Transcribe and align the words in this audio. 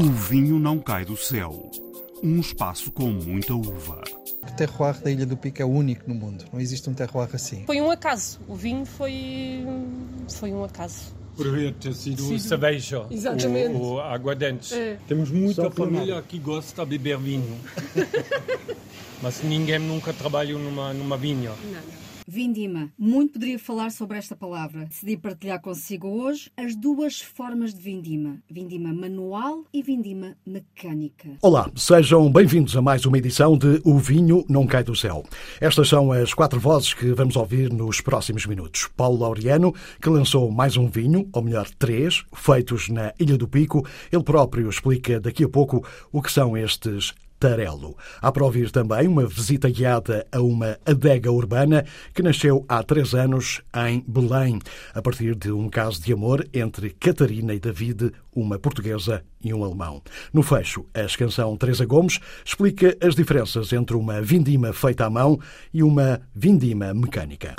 O 0.00 0.04
vinho 0.04 0.58
não 0.58 0.78
cai 0.78 1.04
do 1.04 1.14
céu. 1.14 1.70
Um 2.22 2.40
espaço 2.40 2.90
com 2.90 3.10
muita 3.10 3.52
uva. 3.52 4.02
O 4.42 4.56
terroir 4.56 4.98
da 4.98 5.10
Ilha 5.10 5.26
do 5.26 5.36
Pico 5.36 5.60
é 5.60 5.64
único 5.66 6.08
no 6.08 6.14
mundo. 6.14 6.46
Não 6.50 6.58
existe 6.58 6.88
um 6.88 6.94
terroir 6.94 7.28
assim. 7.34 7.64
Foi 7.66 7.82
um 7.82 7.90
acaso. 7.90 8.40
O 8.48 8.54
vinho 8.54 8.86
foi, 8.86 9.62
foi 10.26 10.54
um 10.54 10.64
acaso. 10.64 11.14
Poderia 11.36 11.70
ter 11.72 11.92
sido, 11.92 12.22
sido... 12.22 12.38
cerveja 12.38 13.04
Exatamente. 13.10 13.74
ou, 13.74 13.82
ou 13.82 14.00
aguardentes. 14.00 14.72
É. 14.72 14.96
Temos 15.06 15.30
muita 15.30 15.70
família 15.70 16.22
que 16.22 16.38
gosta 16.38 16.86
de 16.86 16.96
beber 16.96 17.18
vinho. 17.18 17.58
Mas 19.20 19.42
ninguém 19.42 19.80
nunca 19.80 20.14
trabalhou 20.14 20.58
numa, 20.58 20.94
numa 20.94 21.18
vinha. 21.18 21.50
Não. 21.50 22.00
Vindima. 22.32 22.92
Muito 22.96 23.32
poderia 23.32 23.58
falar 23.58 23.90
sobre 23.90 24.16
esta 24.16 24.36
palavra. 24.36 24.84
Decidi 24.84 25.16
partilhar 25.16 25.60
consigo 25.60 26.06
hoje 26.06 26.48
as 26.56 26.76
duas 26.76 27.20
formas 27.20 27.74
de 27.74 27.80
vindima: 27.80 28.38
vindima 28.48 28.94
manual 28.94 29.64
e 29.72 29.82
vindima 29.82 30.36
mecânica. 30.46 31.28
Olá, 31.42 31.68
sejam 31.74 32.30
bem-vindos 32.30 32.76
a 32.76 32.80
mais 32.80 33.04
uma 33.04 33.18
edição 33.18 33.58
de 33.58 33.82
O 33.84 33.98
Vinho 33.98 34.44
Não 34.48 34.64
Cai 34.64 34.84
do 34.84 34.94
Céu. 34.94 35.24
Estas 35.60 35.88
são 35.88 36.12
as 36.12 36.32
quatro 36.32 36.60
vozes 36.60 36.94
que 36.94 37.12
vamos 37.12 37.34
ouvir 37.34 37.72
nos 37.72 38.00
próximos 38.00 38.46
minutos. 38.46 38.88
Paulo 38.96 39.18
Laureano, 39.18 39.74
que 40.00 40.08
lançou 40.08 40.52
mais 40.52 40.76
um 40.76 40.86
vinho, 40.86 41.28
ou 41.32 41.42
melhor, 41.42 41.68
três, 41.80 42.24
feitos 42.32 42.88
na 42.88 43.12
Ilha 43.18 43.36
do 43.36 43.48
Pico. 43.48 43.84
Ele 44.12 44.22
próprio 44.22 44.70
explica 44.70 45.18
daqui 45.18 45.42
a 45.42 45.48
pouco 45.48 45.84
o 46.12 46.22
que 46.22 46.30
são 46.30 46.56
estes 46.56 47.12
Tarelo. 47.40 47.96
Há 48.20 48.30
para 48.30 48.44
ouvir 48.44 48.70
também 48.70 49.08
uma 49.08 49.26
visita 49.26 49.70
guiada 49.70 50.26
a 50.30 50.40
uma 50.42 50.78
adega 50.84 51.32
urbana 51.32 51.86
que 52.14 52.22
nasceu 52.22 52.66
há 52.68 52.82
três 52.82 53.14
anos 53.14 53.62
em 53.88 54.04
Belém, 54.06 54.58
a 54.94 55.00
partir 55.00 55.34
de 55.34 55.50
um 55.50 55.70
caso 55.70 56.02
de 56.02 56.12
amor 56.12 56.46
entre 56.52 56.90
Catarina 56.90 57.54
e 57.54 57.58
David, 57.58 58.12
uma 58.32 58.58
portuguesa 58.58 59.24
e 59.42 59.54
um 59.54 59.64
alemão. 59.64 60.02
No 60.34 60.42
fecho, 60.42 60.84
a 60.92 61.06
canção 61.16 61.56
Teresa 61.56 61.86
Gomes 61.86 62.20
explica 62.44 62.94
as 63.00 63.14
diferenças 63.14 63.72
entre 63.72 63.96
uma 63.96 64.20
vindima 64.20 64.74
feita 64.74 65.06
à 65.06 65.10
mão 65.10 65.40
e 65.72 65.82
uma 65.82 66.20
vindima 66.34 66.92
mecânica. 66.92 67.56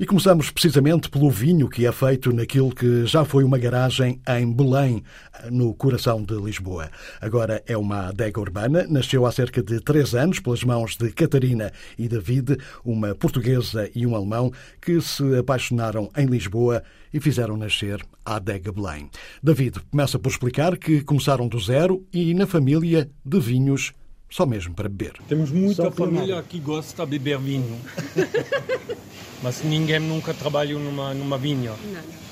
E 0.00 0.06
começamos 0.06 0.48
precisamente 0.48 1.10
pelo 1.10 1.28
vinho 1.28 1.68
que 1.68 1.84
é 1.84 1.90
feito 1.90 2.32
naquilo 2.32 2.72
que 2.72 3.04
já 3.04 3.24
foi 3.24 3.42
uma 3.42 3.58
garagem 3.58 4.20
em 4.28 4.52
Belém, 4.52 5.02
no 5.50 5.74
coração 5.74 6.22
de 6.22 6.34
Lisboa. 6.34 6.88
Agora 7.20 7.60
é 7.66 7.76
uma 7.76 8.06
adega 8.06 8.40
urbana, 8.40 8.86
nasceu 8.88 9.26
há 9.26 9.32
cerca 9.32 9.60
de 9.60 9.80
três 9.80 10.14
anos 10.14 10.38
pelas 10.38 10.62
mãos 10.62 10.96
de 10.96 11.10
Catarina 11.10 11.72
e 11.98 12.06
David, 12.06 12.58
uma 12.84 13.12
portuguesa 13.12 13.90
e 13.92 14.06
um 14.06 14.14
alemão, 14.14 14.52
que 14.80 15.00
se 15.00 15.36
apaixonaram 15.36 16.08
em 16.16 16.26
Lisboa 16.26 16.84
e 17.12 17.18
fizeram 17.18 17.56
nascer 17.56 18.00
a 18.24 18.36
adega 18.36 18.70
Belém. 18.70 19.10
David 19.42 19.80
começa 19.90 20.16
por 20.16 20.28
explicar 20.28 20.78
que 20.78 21.02
começaram 21.02 21.48
do 21.48 21.58
zero 21.58 22.06
e 22.12 22.34
na 22.34 22.46
família 22.46 23.10
de 23.24 23.40
vinhos 23.40 23.92
só 24.30 24.46
mesmo 24.46 24.74
para 24.74 24.88
beber. 24.88 25.14
Temos 25.26 25.50
muita 25.50 25.90
família 25.90 26.40
que 26.42 26.60
gosta 26.60 27.04
de 27.04 27.18
beber 27.18 27.40
vinho. 27.40 27.80
Mas 29.42 29.62
ninguém 29.62 30.00
nunca 30.00 30.34
trabalhou 30.34 30.80
numa, 30.80 31.14
numa 31.14 31.38
vinha. 31.38 31.70
Não. 31.70 32.28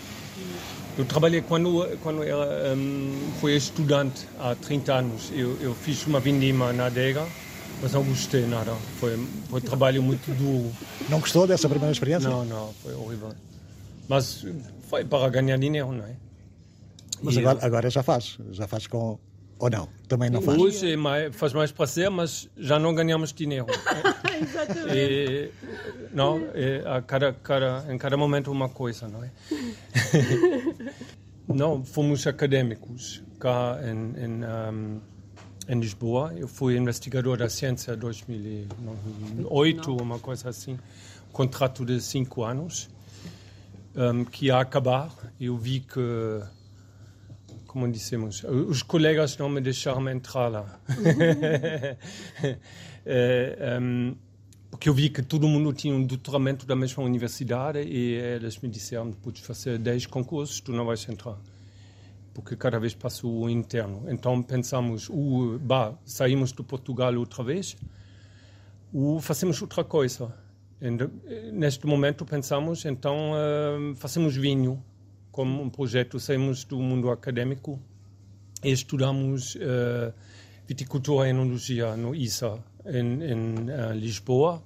Eu 0.99 1.05
trabalhei 1.05 1.43
quando, 1.43 1.87
quando 2.03 2.25
eu 2.25 2.39
um, 2.75 3.31
fui 3.39 3.55
estudante 3.55 4.27
há 4.41 4.55
30 4.55 4.95
anos. 4.95 5.31
Eu, 5.31 5.57
eu 5.61 5.75
fiz 5.75 6.07
uma 6.07 6.19
vindima 6.19 6.73
na 6.73 6.87
adega, 6.87 7.27
mas 7.83 7.93
não 7.93 8.03
gostei 8.03 8.47
nada. 8.47 8.75
Foi, 8.99 9.15
foi 9.51 9.61
um 9.61 9.63
trabalho 9.63 10.03
muito 10.03 10.35
duro. 10.35 10.73
Não 11.11 11.21
gostou 11.21 11.47
dessa 11.47 11.69
primeira 11.69 11.93
experiência? 11.93 12.31
Não, 12.31 12.47
não, 12.47 12.73
foi 12.83 12.95
horrível. 12.95 13.33
Mas 14.09 14.47
foi 14.89 15.05
para 15.05 15.29
ganhar 15.29 15.59
dinheiro, 15.59 15.93
não 15.93 16.05
é? 16.05 16.17
Mas 17.23 17.37
agora, 17.37 17.59
agora 17.61 17.91
já 17.91 18.03
faz, 18.03 18.39
já 18.51 18.67
faz 18.67 18.87
com, 18.87 19.19
ou 19.59 19.71
não? 19.71 19.89
Também 20.09 20.31
não 20.31 20.43
faz? 20.43 20.59
Hoje 20.59 20.93
é 20.93 20.97
mais, 20.97 21.35
faz 21.35 21.53
mais 21.53 21.73
prazer, 21.73 22.11
mas 22.11 22.49
já 22.57 22.79
não 22.79 22.95
ganhamos 22.95 23.33
dinheiro. 23.33 23.67
Exatamente. 24.41 24.95
E, 24.95 25.51
não, 26.13 26.39
é, 26.55 26.83
a 26.87 27.01
cada, 27.03 27.33
cada, 27.33 27.87
em 27.93 27.99
cada 27.99 28.17
momento 28.17 28.51
uma 28.53 28.69
coisa, 28.69 29.09
não 29.09 29.25
é? 29.25 29.31
não, 31.49 31.85
fomos 31.85 32.27
acadêmicos 32.27 33.23
cá 33.41 33.79
em, 33.83 34.25
em, 34.25 34.45
um, 34.45 35.01
em 35.69 35.81
Lisboa. 35.81 36.35
Eu 36.37 36.49
fui 36.49 36.77
investigador 36.77 37.39
da 37.39 37.49
ciência 37.49 37.93
em 37.93 37.99
2008, 37.99 39.91
não. 39.91 39.97
uma 39.97 40.19
coisa 40.19 40.51
assim. 40.51 40.79
Contrato 41.33 41.85
de 41.85 42.01
cinco 42.01 42.45
anos, 42.45 42.89
um, 43.95 44.25
que 44.25 44.47
ia 44.47 44.59
acabar. 44.59 45.11
Eu 45.41 45.57
vi 45.57 45.81
que 45.81 46.43
como 47.77 47.93
dissemos, 47.93 48.43
os 48.43 48.83
colegas 48.83 49.37
não 49.37 49.51
me 49.51 49.61
deixaram 49.61 50.09
entrar 50.09 50.49
lá. 50.49 50.81
é, 53.05 53.79
um, 53.79 54.17
porque 54.71 54.89
eu 54.89 54.95
vi 54.95 55.11
que 55.11 55.21
todo 55.21 55.47
mundo 55.47 55.75
tinha 55.75 55.95
um 55.95 56.03
doutoramento 56.03 56.65
da 56.65 56.75
mesma 56.75 57.05
universidade 57.05 57.81
e 57.81 58.15
eles 58.15 58.59
me 58.61 58.71
disseram, 58.71 59.13
podes 59.13 59.43
fazer 59.43 59.79
10 59.79 60.07
concursos, 60.07 60.59
tu 60.59 60.73
não 60.73 60.87
vais 60.87 61.07
entrar. 61.07 61.37
Porque 62.33 62.57
cada 62.57 62.81
vez 62.81 62.95
passa 62.95 63.27
o 63.27 63.47
interno. 63.51 64.05
Então 64.09 64.43
pensamos, 64.43 65.11
ou 65.11 65.59
bah, 65.59 65.93
saímos 66.03 66.55
de 66.55 66.63
Portugal 66.63 67.15
outra 67.17 67.45
vez, 67.45 67.77
ou 68.91 69.21
fazemos 69.21 69.61
outra 69.61 69.85
coisa. 69.85 70.35
E, 70.81 71.53
neste 71.53 71.87
momento 71.87 72.25
pensamos, 72.25 72.87
então 72.87 73.33
uh, 73.33 73.95
fazemos 73.97 74.35
vinho 74.35 74.83
como 75.37 75.63
um 75.63 75.69
projeto, 75.69 76.19
saímos 76.19 76.65
do 76.65 76.79
mundo 76.81 77.11
acadêmico 77.11 77.79
e 78.65 78.73
estudamos 78.73 79.55
uh, 79.57 80.11
viticultura 80.67 81.27
e 81.27 81.31
enologia 81.31 81.95
no 81.95 82.15
ISA, 82.15 82.59
em, 82.87 83.23
em 83.23 83.55
uh, 83.69 83.93
Lisboa, 83.93 84.63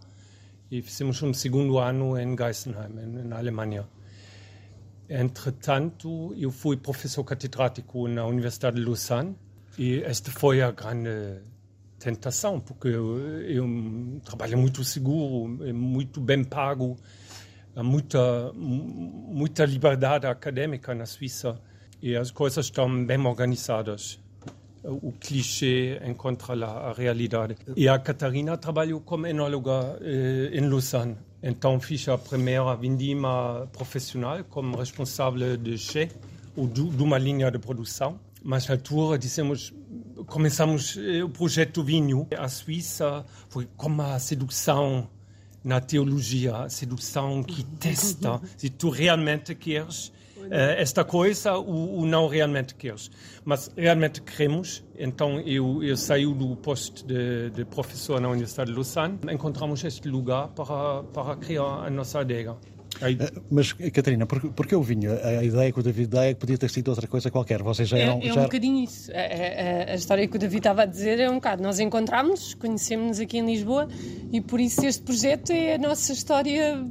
e 0.71 0.81
fizemos 0.81 1.21
um 1.25 1.35
segundo 1.35 1.77
ano 1.81 2.17
em 2.17 2.37
Geisenheim, 2.37 2.93
na 3.25 3.39
Alemanha. 3.39 3.85
Entretanto, 5.09 6.33
eu 6.39 6.53
fui 6.53 6.77
professor 6.77 7.25
catedrático 7.25 8.07
na 8.07 8.25
Universidade 8.25 8.77
de 8.77 8.85
Lausanne, 8.85 9.35
e 9.77 10.01
esta 10.05 10.31
foi 10.31 10.63
a 10.63 10.71
grande 10.71 11.41
tentação, 11.99 12.61
porque 12.61 12.87
eu, 12.87 13.19
eu 13.43 14.21
trabalho 14.25 14.57
muito 14.57 14.85
seguro, 14.85 15.49
muito 15.75 16.21
bem 16.21 16.45
pago, 16.45 16.97
há 17.75 17.83
muita, 17.83 18.53
muita 18.55 19.65
liberdade 19.65 20.27
acadêmica 20.27 20.95
na 20.95 21.07
Suíça 21.07 21.61
e 22.03 22.17
as 22.17 22.31
coisas 22.31 22.67
estão 22.67 23.05
bem 23.05 23.25
organizadas. 23.27 24.19
O 24.83 25.13
clichê 25.13 26.01
encontra 26.07 26.55
lá 26.55 26.89
a 26.89 26.93
realidade. 26.93 27.57
E 27.77 27.87
a 27.87 27.99
Catarina 27.99 28.57
trabalhou 28.57 29.01
como 29.01 29.27
enóloga 29.27 29.99
eh, 30.01 30.51
em 30.55 30.67
Lausanne. 30.69 31.17
Então 31.43 31.79
fiz 31.79 32.09
a 32.09 32.17
primeira 32.17 32.75
vindima 32.77 33.69
profissional 33.73 34.43
como 34.45 34.79
responsável 34.79 35.57
de 35.59 35.77
chê 35.77 36.09
ou 36.57 36.67
de, 36.67 36.83
de 36.83 37.03
uma 37.03 37.19
linha 37.19 37.51
de 37.51 37.59
produção. 37.59 38.19
Mas 38.43 38.67
na 38.69 38.75
altura 38.75 39.19
dissemos 39.19 39.75
começamos 40.27 40.97
eh, 40.97 41.23
o 41.23 41.29
projeto 41.29 41.83
vinho. 41.83 42.27
A 42.39 42.49
Suíça 42.49 43.25
foi 43.51 43.69
como 43.77 44.01
a 44.01 44.19
sedução 44.19 45.09
na 45.63 45.81
teologia, 45.81 46.69
sedução 46.69 47.43
que 47.43 47.63
testa 47.65 48.41
se 48.57 48.71
tu 48.71 48.89
realmente 48.89 49.55
queres 49.55 50.13
uh, 50.37 50.75
esta 50.77 51.05
coisa 51.05 51.55
ou, 51.55 51.99
ou, 51.99 52.07
não 52.07 52.27
realmente 52.29 52.75
queres. 52.75 53.11
Mas 53.45 53.71
realmente 53.77 54.23
queremos, 54.23 54.83
então 54.99 55.41
eu, 55.41 55.83
eu 55.83 55.97
saí 55.97 56.27
do 56.27 56.57
posto 56.57 57.07
de, 57.07 57.51
de, 57.51 57.65
professor 57.65 58.21
na 58.21 58.29
Universidade 58.29 58.71
de 58.71 58.77
Lausanne, 58.77 59.19
encontramos 59.31 59.85
este 59.85 60.09
lugar 60.09 60.49
para, 60.49 61.03
para 61.05 61.37
criar 61.37 61.87
a 61.87 61.91
nossa 61.91 62.21
adega. 62.21 62.57
Aí... 63.01 63.17
Eh, 63.19 63.33
mas, 63.51 63.73
Catarina, 63.73 64.27
por, 64.27 64.41
por 64.53 64.67
que 64.67 64.75
o 64.75 64.83
vinho? 64.83 65.13
A 65.13 65.43
ideia 65.45 65.73
que 65.73 65.81
o 65.81 65.83
David 65.83 66.09
dá 66.09 66.25
é 66.27 66.35
que 66.35 66.41
podia 66.41 66.59
ter 66.59 66.71
sido 66.71 66.89
outra 66.89 67.07
coisa 67.07 67.31
qualquer. 67.31 67.63
Vocês 67.63 67.89
já 67.89 67.99
eram. 67.99 68.21
É, 68.21 68.29
é 68.29 68.33
já... 68.33 68.41
um 68.41 68.45
bocadinho 68.45 68.85
isso. 68.85 69.11
A, 69.13 69.91
a, 69.91 69.93
a, 69.93 69.95
história 69.95 70.27
que 70.27 70.37
o 70.37 70.39
David 70.39 70.59
estava 70.59 70.83
a 70.83 70.87
dizer 70.87 71.21
é 71.21 71.31
um 71.31 71.35
bocado. 71.35 71.63
Nós 71.63 71.81
encontramos, 71.81 72.55
conhecemos-nos 72.55 73.21
aqui 73.21 73.39
em 73.39 73.47
Lisboa 73.47 73.89
e 74.33 74.41
por 74.41 74.61
isso 74.61 74.85
este 74.85 75.03
projeto 75.03 75.51
é 75.51 75.75
a 75.75 75.79
nossa 75.79 76.13
história. 76.13 76.85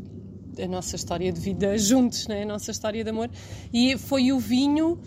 A 0.62 0.68
nossa 0.68 0.98
história 0.98 1.32
de 1.32 1.40
vida 1.40 1.78
juntos, 1.78 2.28
né? 2.28 2.44
a 2.44 2.46
nossa 2.46 2.72
história 2.72 3.02
de 3.02 3.10
amor. 3.10 3.30
E 3.72 3.98
foi 3.98 4.34
o 4.34 4.40
vinho 4.40 5.00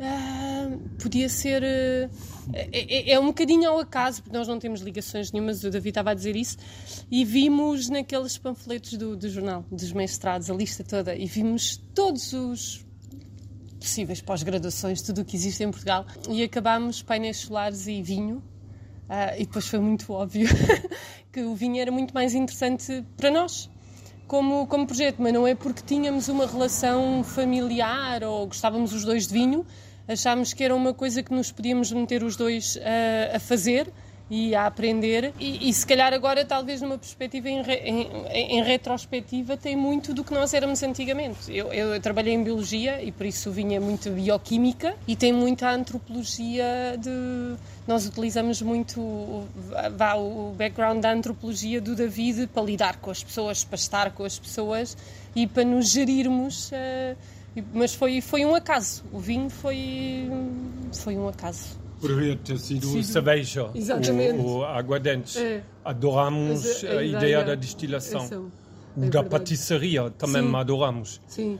ah, 0.00 0.70
podia 1.00 1.28
ser. 1.28 1.62
Uh, 1.62 2.10
é, 2.52 3.12
é, 3.12 3.20
um 3.20 3.26
bocadinho 3.26 3.68
ao 3.68 3.78
acaso, 3.80 4.22
porque 4.22 4.36
nós 4.36 4.46
não 4.46 4.58
temos 4.58 4.80
ligações 4.80 5.32
nenhumas, 5.32 5.62
o 5.64 5.70
David 5.70 5.88
estava 5.88 6.12
a 6.12 6.14
dizer 6.14 6.36
isso, 6.36 6.56
e 7.10 7.24
vimos 7.24 7.88
naqueles 7.88 8.38
panfletos 8.38 8.94
do, 8.94 9.16
do 9.16 9.28
jornal, 9.28 9.64
dos 9.70 9.92
mestrados, 9.92 10.50
a 10.50 10.54
lista 10.54 10.84
toda, 10.84 11.14
e 11.14 11.26
vimos 11.26 11.76
todos 11.94 12.32
os 12.32 12.86
possíveis 13.78 14.20
pós-graduações, 14.20 15.02
tudo 15.02 15.22
o 15.22 15.24
que 15.24 15.36
existe 15.36 15.62
em 15.62 15.70
Portugal, 15.70 16.06
e 16.28 16.42
acabámos 16.42 17.02
painéis 17.02 17.38
solares 17.38 17.86
e 17.86 18.02
vinho. 18.02 18.42
Uh, 19.08 19.34
e 19.38 19.46
depois 19.46 19.66
foi 19.66 19.78
muito 19.78 20.12
óbvio 20.12 20.48
que 21.32 21.40
o 21.40 21.54
vinho 21.54 21.80
era 21.80 21.90
muito 21.90 22.12
mais 22.12 22.34
interessante 22.34 23.04
para 23.16 23.30
nós 23.30 23.70
como, 24.28 24.66
como 24.66 24.86
projeto, 24.86 25.16
mas 25.20 25.32
não 25.32 25.46
é 25.46 25.54
porque 25.54 25.82
tínhamos 25.82 26.28
uma 26.28 26.46
relação 26.46 27.24
familiar 27.24 28.22
ou 28.22 28.46
gostávamos 28.46 28.92
os 28.92 29.02
dois 29.02 29.26
de 29.26 29.32
vinho, 29.32 29.64
achámos 30.08 30.52
que 30.52 30.64
era 30.64 30.74
uma 30.74 30.94
coisa 30.94 31.22
que 31.22 31.32
nos 31.32 31.52
podíamos 31.52 31.92
meter 31.92 32.22
os 32.22 32.34
dois 32.34 32.78
a, 32.78 33.36
a 33.36 33.40
fazer 33.40 33.92
e 34.30 34.54
a 34.54 34.66
aprender. 34.66 35.32
E, 35.38 35.68
e, 35.68 35.72
se 35.72 35.86
calhar 35.86 36.12
agora, 36.12 36.44
talvez 36.44 36.82
numa 36.82 36.98
perspectiva 36.98 37.48
em, 37.48 37.60
em, 37.62 38.58
em, 38.58 38.62
retrospectiva, 38.62 39.56
tem 39.56 39.76
muito 39.76 40.12
do 40.12 40.22
que 40.22 40.32
nós 40.34 40.52
éramos 40.52 40.82
antigamente. 40.82 41.50
Eu, 41.54 41.72
eu, 41.72 42.00
trabalhei 42.00 42.34
em 42.34 42.42
biologia 42.42 43.02
e 43.02 43.10
por 43.10 43.26
isso 43.26 43.50
vinha 43.50 43.80
muito 43.80 44.10
bioquímica 44.10 44.94
e 45.06 45.16
tem 45.16 45.32
muita 45.32 45.70
antropologia 45.70 46.96
de. 46.98 47.56
Nós 47.86 48.06
utilizamos 48.06 48.60
muito 48.60 49.46
vá, 49.96 50.14
o 50.14 50.52
background 50.56 51.00
da 51.00 51.10
antropologia 51.10 51.80
do 51.80 51.94
David 51.94 52.48
para 52.48 52.62
lidar 52.62 52.96
com 52.98 53.10
as 53.10 53.24
pessoas, 53.24 53.64
para 53.64 53.76
estar 53.76 54.10
com 54.10 54.24
as 54.24 54.38
pessoas 54.38 54.96
e 55.34 55.46
para 55.46 55.64
nos 55.64 55.90
gerirmos. 55.90 56.70
Uh, 56.70 57.37
mas 57.72 57.94
foi, 57.94 58.20
foi 58.20 58.44
um 58.44 58.54
acaso. 58.54 59.04
O 59.12 59.18
vinho 59.18 59.50
foi, 59.50 60.28
foi 60.92 61.16
um 61.16 61.28
acaso. 61.28 61.78
Poderia 62.00 62.36
ter 62.36 62.58
sido, 62.58 62.86
sido 62.86 63.02
cerveja, 63.02 63.70
Exatamente. 63.74 64.38
o, 64.38 64.58
o 64.58 64.64
aguardente. 64.64 65.38
É. 65.38 65.62
Adoramos 65.84 66.84
a, 66.84 66.88
a, 66.88 66.98
a, 66.98 67.02
ideia 67.02 67.44
da 67.44 67.54
destilação. 67.54 68.50
É 69.00 69.08
da 69.08 69.22
patisseria 69.22 70.10
também 70.10 70.42
Sim. 70.42 70.56
adoramos. 70.56 71.20
Sim. 71.26 71.58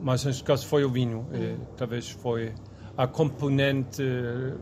Mas 0.00 0.24
neste 0.24 0.42
caso 0.42 0.66
foi 0.66 0.84
o 0.84 0.90
vinho. 0.90 1.26
É. 1.32 1.54
talvez 1.76 2.08
foi 2.08 2.52
a 2.96 3.06
componente 3.06 4.02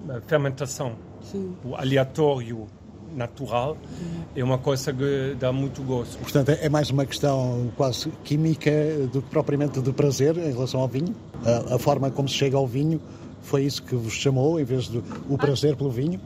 a 0.08 0.20
fermentação. 0.22 0.96
Sim. 1.20 1.56
O 1.64 1.74
aleatório 1.74 2.66
natural 3.18 3.76
é 4.34 4.42
uma 4.42 4.56
coisa 4.58 4.92
que 4.92 5.36
dá 5.38 5.52
muito 5.52 5.82
gosto. 5.82 6.18
Portanto, 6.18 6.50
é 6.50 6.68
mais 6.68 6.90
uma 6.90 7.04
questão 7.04 7.70
quase 7.76 8.10
química 8.24 8.70
do 9.12 9.20
que 9.20 9.28
propriamente 9.28 9.80
de 9.80 9.92
prazer 9.92 10.36
em 10.38 10.52
relação 10.52 10.80
ao 10.80 10.88
vinho. 10.88 11.14
A, 11.44 11.74
a 11.74 11.78
forma 11.78 12.10
como 12.10 12.28
se 12.28 12.34
chega 12.34 12.56
ao 12.56 12.66
vinho 12.66 13.00
foi 13.42 13.64
isso 13.64 13.82
que 13.82 13.94
vos 13.94 14.12
chamou, 14.12 14.60
em 14.60 14.64
vez 14.64 14.88
do 14.88 15.02
prazer 15.36 15.76
pelo 15.76 15.90
vinho? 15.90 16.20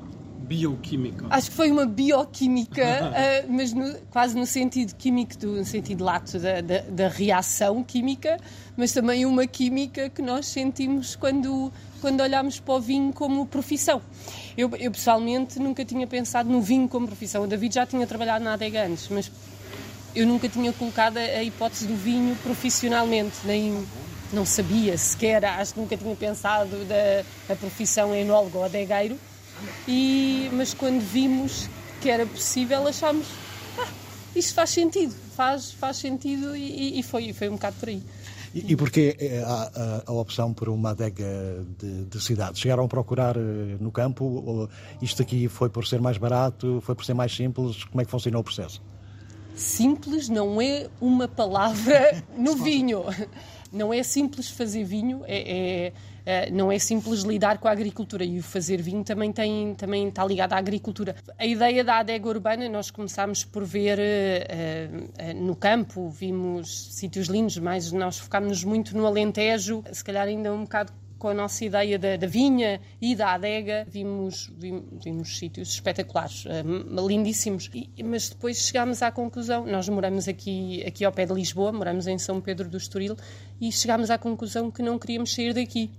Bioquímica. 0.52 1.26
Acho 1.30 1.48
que 1.50 1.56
foi 1.56 1.70
uma 1.70 1.86
bioquímica, 1.86 2.82
uh, 2.82 3.48
mas 3.50 3.72
no, 3.72 3.94
quase 4.10 4.36
no 4.36 4.44
sentido 4.44 4.94
químico, 4.94 5.38
do, 5.38 5.52
no 5.52 5.64
sentido 5.64 6.04
lato 6.04 6.38
da, 6.38 6.60
da, 6.60 6.80
da, 6.90 7.08
reação 7.08 7.82
química, 7.82 8.36
mas 8.76 8.92
também 8.92 9.24
uma 9.24 9.46
química 9.46 10.10
que 10.10 10.20
nós 10.20 10.46
sentimos 10.46 11.16
quando, 11.16 11.72
quando 12.02 12.20
olhamos 12.20 12.60
para 12.60 12.74
o 12.74 12.80
vinho 12.80 13.14
como 13.14 13.46
profissão. 13.46 14.02
Eu, 14.54 14.70
eu 14.78 14.90
pessoalmente 14.90 15.58
nunca 15.58 15.86
tinha 15.86 16.06
pensado 16.06 16.50
no 16.50 16.60
vinho 16.60 16.86
como 16.86 17.06
profissão. 17.06 17.44
O 17.44 17.46
David 17.46 17.74
já 17.74 17.86
tinha 17.86 18.06
trabalhado 18.06 18.44
na 18.44 18.52
adega 18.52 18.86
antes, 18.86 19.08
mas 19.08 19.32
eu 20.14 20.26
nunca 20.26 20.50
tinha 20.50 20.70
colocado 20.74 21.16
a 21.16 21.42
hipótese 21.42 21.86
do 21.86 21.96
vinho 21.96 22.36
profissionalmente, 22.42 23.38
nem 23.46 23.82
não 24.30 24.44
sabia 24.44 24.98
sequer, 24.98 25.42
acho 25.46 25.72
que 25.72 25.80
nunca 25.80 25.96
tinha 25.96 26.14
pensado 26.14 26.76
da 27.48 27.56
profissão 27.56 28.14
enólogo 28.14 28.58
ou 28.58 28.64
adegueiro, 28.64 29.18
e, 29.86 30.50
mas 30.52 30.74
quando 30.74 31.00
vimos 31.00 31.68
que 32.00 32.08
era 32.08 32.26
possível, 32.26 32.86
achámos, 32.86 33.26
ah, 33.78 33.88
isto 34.34 34.54
faz 34.54 34.70
sentido, 34.70 35.14
faz, 35.36 35.72
faz 35.72 35.96
sentido 35.96 36.56
e, 36.56 36.98
e 36.98 37.02
foi, 37.02 37.32
foi 37.32 37.48
um 37.48 37.52
bocado 37.52 37.76
por 37.78 37.88
aí. 37.88 38.02
E, 38.54 38.72
e 38.72 38.76
porquê 38.76 39.16
eh, 39.18 39.42
a, 39.44 39.52
a, 39.74 40.02
a, 40.06 40.12
opção 40.12 40.52
por 40.52 40.68
uma 40.68 40.90
adega 40.90 41.64
de, 41.78 42.04
de 42.04 42.20
cidade? 42.20 42.58
Chegaram 42.58 42.84
a 42.84 42.88
procurar 42.88 43.36
eh, 43.36 43.76
no 43.80 43.90
campo? 43.90 44.24
Ou 44.24 44.68
isto 45.00 45.22
aqui 45.22 45.48
foi 45.48 45.70
por 45.70 45.86
ser 45.86 46.00
mais 46.00 46.18
barato? 46.18 46.80
Foi 46.82 46.94
por 46.94 47.04
ser 47.04 47.14
mais 47.14 47.34
simples? 47.34 47.84
Como 47.84 48.00
é 48.00 48.04
que 48.04 48.10
funcionou 48.10 48.42
o 48.42 48.44
processo? 48.44 48.82
Simples 49.54 50.28
não 50.28 50.60
é 50.60 50.88
uma 51.00 51.28
palavra 51.28 52.22
no 52.36 52.56
vinho. 52.56 53.04
Não 53.72 53.92
é 53.92 54.02
simples 54.02 54.50
fazer 54.50 54.84
vinho, 54.84 55.22
é, 55.26 55.38
é, 55.86 55.92
é, 56.26 56.50
não 56.50 56.70
é 56.70 56.78
simples 56.78 57.22
lidar 57.22 57.56
com 57.56 57.66
a 57.66 57.70
agricultura 57.70 58.22
e 58.22 58.38
o 58.38 58.42
fazer 58.42 58.82
vinho 58.82 59.02
também, 59.02 59.32
tem, 59.32 59.74
também 59.74 60.08
está 60.08 60.22
ligado 60.26 60.52
à 60.52 60.58
agricultura. 60.58 61.16
A 61.38 61.46
ideia 61.46 61.82
da 61.82 62.00
adega 62.00 62.28
urbana, 62.28 62.68
nós 62.68 62.90
começámos 62.90 63.46
por 63.46 63.64
ver 63.64 63.98
uh, 63.98 65.30
uh, 65.30 65.42
no 65.42 65.56
campo, 65.56 66.10
vimos 66.10 66.92
sítios 66.92 67.28
lindos, 67.28 67.56
mas 67.56 67.90
nós 67.92 68.18
focámos-nos 68.18 68.62
muito 68.62 68.94
no 68.94 69.06
Alentejo, 69.06 69.82
se 69.90 70.04
calhar 70.04 70.28
ainda 70.28 70.52
um 70.52 70.64
bocado 70.64 70.92
com 71.22 71.28
a 71.28 71.34
nossa 71.34 71.64
ideia 71.64 71.96
da, 72.00 72.16
da 72.16 72.26
vinha 72.26 72.80
e 73.00 73.14
da 73.14 73.34
adega, 73.34 73.86
vimos, 73.88 74.50
vimos, 74.58 74.82
vimos 75.04 75.38
sítios 75.38 75.68
espetaculares, 75.68 76.44
uh, 76.46 77.06
lindíssimos. 77.06 77.70
E, 77.72 78.02
mas 78.02 78.28
depois 78.28 78.56
chegámos 78.56 79.02
à 79.02 79.12
conclusão, 79.12 79.64
nós 79.64 79.88
moramos 79.88 80.26
aqui, 80.26 80.82
aqui 80.84 81.04
ao 81.04 81.12
pé 81.12 81.24
de 81.24 81.32
Lisboa, 81.32 81.70
moramos 81.70 82.08
em 82.08 82.18
São 82.18 82.40
Pedro 82.40 82.68
do 82.68 82.76
Estoril, 82.76 83.16
e 83.60 83.70
chegámos 83.70 84.10
à 84.10 84.18
conclusão 84.18 84.68
que 84.68 84.82
não 84.82 84.98
queríamos 84.98 85.32
sair 85.32 85.54
daqui. 85.54 85.92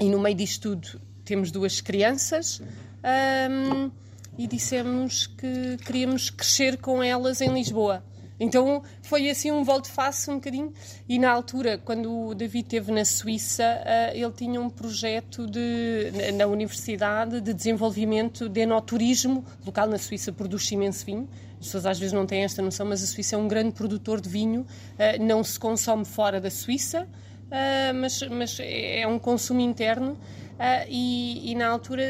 E 0.00 0.08
no 0.08 0.18
meio 0.18 0.34
disto 0.34 0.70
tudo 0.70 0.98
temos 1.26 1.50
duas 1.50 1.82
crianças. 1.82 2.62
Um, 3.04 3.90
e 4.38 4.46
dissemos 4.46 5.26
que 5.26 5.76
queríamos 5.84 6.30
crescer 6.30 6.78
com 6.78 7.02
elas 7.02 7.42
em 7.42 7.52
Lisboa. 7.52 8.02
Então 8.40 8.82
foi 9.02 9.28
assim 9.28 9.50
um 9.50 9.64
volte-face 9.64 10.30
um 10.30 10.34
bocadinho. 10.34 10.72
E 11.08 11.18
na 11.18 11.30
altura, 11.30 11.78
quando 11.78 12.28
o 12.28 12.34
David 12.34 12.66
esteve 12.66 12.92
na 12.92 13.04
Suíça, 13.04 13.64
uh, 13.64 14.16
ele 14.16 14.32
tinha 14.32 14.60
um 14.60 14.70
projeto 14.70 15.46
de, 15.46 16.32
na 16.34 16.46
universidade 16.46 17.40
de 17.40 17.52
desenvolvimento 17.52 18.48
de 18.48 18.60
enoturismo. 18.60 19.44
O 19.62 19.66
local 19.66 19.88
na 19.88 19.98
Suíça 19.98 20.32
produz 20.32 20.70
imenso 20.70 21.04
vinho. 21.04 21.28
As 21.60 21.66
pessoas 21.66 21.86
às 21.86 21.98
vezes 21.98 22.12
não 22.12 22.24
têm 22.24 22.44
esta 22.44 22.62
noção, 22.62 22.86
mas 22.86 23.02
a 23.02 23.06
Suíça 23.06 23.34
é 23.34 23.38
um 23.38 23.48
grande 23.48 23.72
produtor 23.72 24.20
de 24.20 24.28
vinho. 24.28 24.60
Uh, 24.60 25.22
não 25.22 25.42
se 25.42 25.58
consome 25.58 26.04
fora 26.04 26.40
da 26.40 26.50
Suíça, 26.50 27.02
uh, 27.02 27.94
mas, 27.94 28.22
mas 28.22 28.58
é 28.60 29.06
um 29.06 29.18
consumo 29.18 29.60
interno. 29.60 30.12
Uh, 30.12 30.86
e, 30.88 31.52
e, 31.52 31.54
na 31.54 31.68
altura 31.68 32.04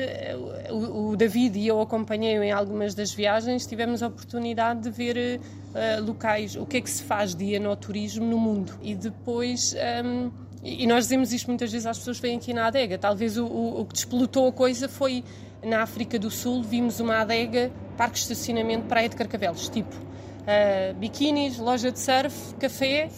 o, 0.70 1.10
o, 1.10 1.16
David 1.18 1.58
e 1.58 1.66
eu 1.66 1.82
acompanhei-o 1.82 2.42
em 2.42 2.50
algumas 2.50 2.94
das 2.94 3.12
viagens, 3.12 3.66
tivemos 3.66 4.02
a 4.02 4.06
oportunidade 4.06 4.80
de 4.80 4.90
ver 4.90 5.38
uh, 5.78 6.04
locais, 6.04 6.56
o 6.56 6.66
que 6.66 6.78
é 6.78 6.80
que 6.80 6.90
se 6.90 7.02
faz 7.02 7.34
de 7.34 7.54
enoturismo 7.54 8.26
no 8.26 8.38
mundo. 8.38 8.78
E 8.82 8.94
depois. 8.94 9.74
Um, 10.04 10.30
e 10.62 10.86
nós 10.88 11.04
dizemos 11.04 11.32
isto 11.32 11.46
muitas 11.46 11.70
vezes 11.70 11.86
às 11.86 11.98
pessoas 11.98 12.18
que 12.18 12.26
vêm 12.26 12.36
aqui 12.36 12.52
na 12.52 12.66
adega. 12.66 12.98
Talvez 12.98 13.38
o, 13.38 13.46
o, 13.46 13.80
o 13.80 13.86
que 13.86 13.94
despolutou 13.94 14.48
a 14.48 14.52
coisa 14.52 14.88
foi 14.88 15.24
na 15.64 15.82
África 15.82 16.18
do 16.18 16.30
Sul, 16.30 16.62
vimos 16.62 17.00
uma 17.00 17.20
adega, 17.20 17.70
parque 17.96 18.14
de 18.14 18.20
estacionamento, 18.20 18.86
praia 18.86 19.08
de 19.08 19.16
Carcavelos, 19.16 19.68
tipo 19.68 19.94
uh, 19.94 20.94
biquínis, 20.98 21.58
loja 21.58 21.90
de 21.90 21.98
surf, 21.98 22.54
café, 22.56 23.08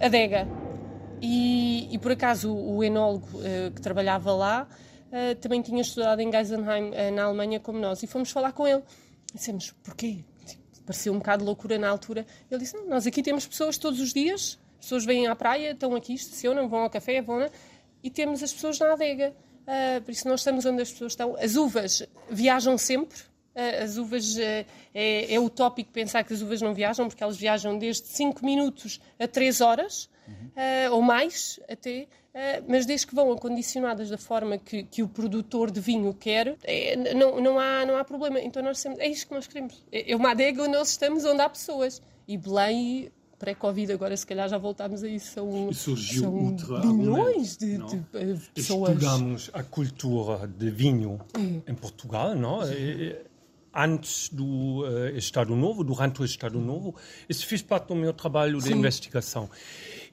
adega 0.00 0.48
e, 1.20 1.88
e 1.90 1.98
por 1.98 2.12
acaso 2.12 2.52
o, 2.52 2.76
o 2.76 2.84
enólogo 2.84 3.26
uh, 3.38 3.70
que 3.74 3.80
trabalhava 3.80 4.32
lá 4.32 4.66
uh, 5.10 5.34
também 5.36 5.62
tinha 5.62 5.80
estudado 5.80 6.20
em 6.20 6.30
Geisenheim, 6.30 6.90
na 7.14 7.24
Alemanha, 7.24 7.60
como 7.60 7.78
nós, 7.78 8.02
e 8.02 8.06
fomos 8.06 8.30
falar 8.30 8.52
com 8.52 8.66
ele. 8.66 8.82
Dissemos, 9.34 9.74
porquê? 9.82 10.24
Pareceu 10.86 11.12
um 11.12 11.18
bocado 11.18 11.44
loucura 11.44 11.78
na 11.78 11.88
altura. 11.88 12.24
Ele 12.50 12.60
disse, 12.60 12.76
nós 12.86 13.06
aqui 13.06 13.22
temos 13.22 13.46
pessoas 13.46 13.76
todos 13.76 14.00
os 14.00 14.12
dias, 14.14 14.58
as 14.78 14.86
pessoas 14.86 15.04
vêm 15.04 15.26
à 15.26 15.34
praia, 15.34 15.72
estão 15.72 15.94
aqui, 15.94 16.14
estacionam, 16.14 16.68
vão 16.68 16.80
ao 16.80 16.90
café, 16.90 17.20
vão, 17.20 17.50
e 18.02 18.10
temos 18.10 18.42
as 18.42 18.52
pessoas 18.52 18.78
na 18.78 18.92
adega. 18.92 19.34
Uh, 19.66 20.00
por 20.02 20.12
isso 20.12 20.28
nós 20.28 20.40
estamos 20.40 20.64
onde 20.64 20.80
as 20.80 20.92
pessoas 20.92 21.12
estão. 21.12 21.36
As 21.36 21.56
uvas 21.56 22.06
viajam 22.30 22.78
sempre. 22.78 23.18
Uh, 23.56 23.82
as 23.82 23.96
uvas, 23.96 24.36
uh, 24.36 24.66
é, 24.94 25.34
é 25.34 25.40
utópico 25.40 25.90
pensar 25.90 26.22
que 26.24 26.34
as 26.34 26.42
uvas 26.42 26.60
não 26.60 26.74
viajam, 26.74 27.08
porque 27.08 27.22
elas 27.22 27.38
viajam 27.38 27.78
desde 27.78 28.06
5 28.06 28.44
minutos 28.44 29.00
a 29.18 29.26
3 29.26 29.62
horas 29.62 30.10
uh, 30.28 30.92
ou 30.92 31.00
mais 31.00 31.58
até, 31.66 32.06
mas 32.68 32.84
desde 32.84 33.06
que 33.06 33.14
vão 33.14 33.32
acondicionadas 33.32 34.10
da 34.10 34.18
forma 34.18 34.58
que, 34.58 34.82
que 34.82 35.02
o 35.02 35.08
produtor 35.08 35.70
de 35.70 35.80
vinho 35.80 36.12
quer, 36.12 36.54
é, 36.64 37.14
não, 37.14 37.40
não, 37.40 37.58
há, 37.58 37.86
não 37.86 37.96
há 37.96 38.04
problema. 38.04 38.38
Então 38.38 38.62
nós 38.62 38.78
sempre, 38.78 39.02
é 39.02 39.08
isto 39.08 39.28
que 39.28 39.34
nós 39.34 39.46
queremos. 39.46 39.82
É, 39.90 40.12
é 40.12 40.14
uma 40.14 40.32
adega 40.32 40.62
onde 40.62 40.72
nós 40.72 40.90
estamos, 40.90 41.24
onde 41.24 41.40
há 41.40 41.48
pessoas. 41.48 42.02
E 42.28 42.36
Belém 42.36 43.10
pré-Covid, 43.38 43.92
agora 43.92 44.16
se 44.16 44.26
calhar 44.26 44.48
já 44.48 44.58
voltámos 44.58 45.02
a 45.02 45.08
isso. 45.08 45.32
São, 45.32 45.72
surgiu 45.72 46.22
são 46.22 46.34
ultra 46.34 46.80
bilhões 46.80 47.56
de, 47.56 47.78
de, 47.78 47.96
de, 48.34 48.50
pessoas. 48.54 48.92
Estudamos 48.92 49.50
a 49.52 49.62
cultura 49.62 50.46
de 50.46 50.70
vinho 50.70 51.18
é. 51.34 51.70
em 51.70 51.74
Portugal, 51.74 52.34
não? 52.34 52.60
Antes 53.76 54.28
do 54.30 54.84
uh, 54.84 55.16
Estado 55.16 55.54
Novo, 55.54 55.84
durante 55.84 56.22
o 56.22 56.24
Estado 56.24 56.58
Novo. 56.58 56.94
Isso 57.28 57.46
fez 57.46 57.62
parte 57.62 57.88
do 57.88 57.94
meu 57.94 58.12
trabalho 58.12 58.60
Sim. 58.60 58.68
de 58.68 58.74
investigação. 58.74 59.50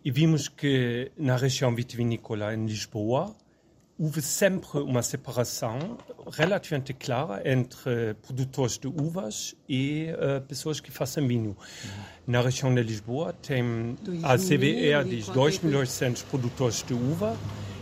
E 0.03 0.11
vimos 0.11 0.49
que 0.49 1.11
na 1.17 1.37
região 1.37 1.73
vitivinícola 1.73 2.53
em 2.53 2.65
Lisboa 2.65 3.33
houve 3.97 4.21
sempre 4.21 4.79
uma 4.79 5.01
separação 5.01 5.97
relativamente 6.31 6.93
clara 6.93 7.41
entre 7.49 8.15
produtores 8.15 8.77
de 8.77 8.87
uvas 8.87 9.55
e 9.69 10.07
uh, 10.11 10.41
pessoas 10.41 10.79
que 10.79 10.91
fazem 10.91 11.25
vinho. 11.27 11.55
Na 12.25 12.41
região 12.41 12.73
de 12.73 12.81
Lisboa 12.81 13.33
tem 13.33 13.95
a 14.23 14.37
CBR 14.37 15.07
diz 15.07 15.29
2.800 15.29 16.23
produtores 16.25 16.83
de 16.83 16.93
uva 16.93 17.37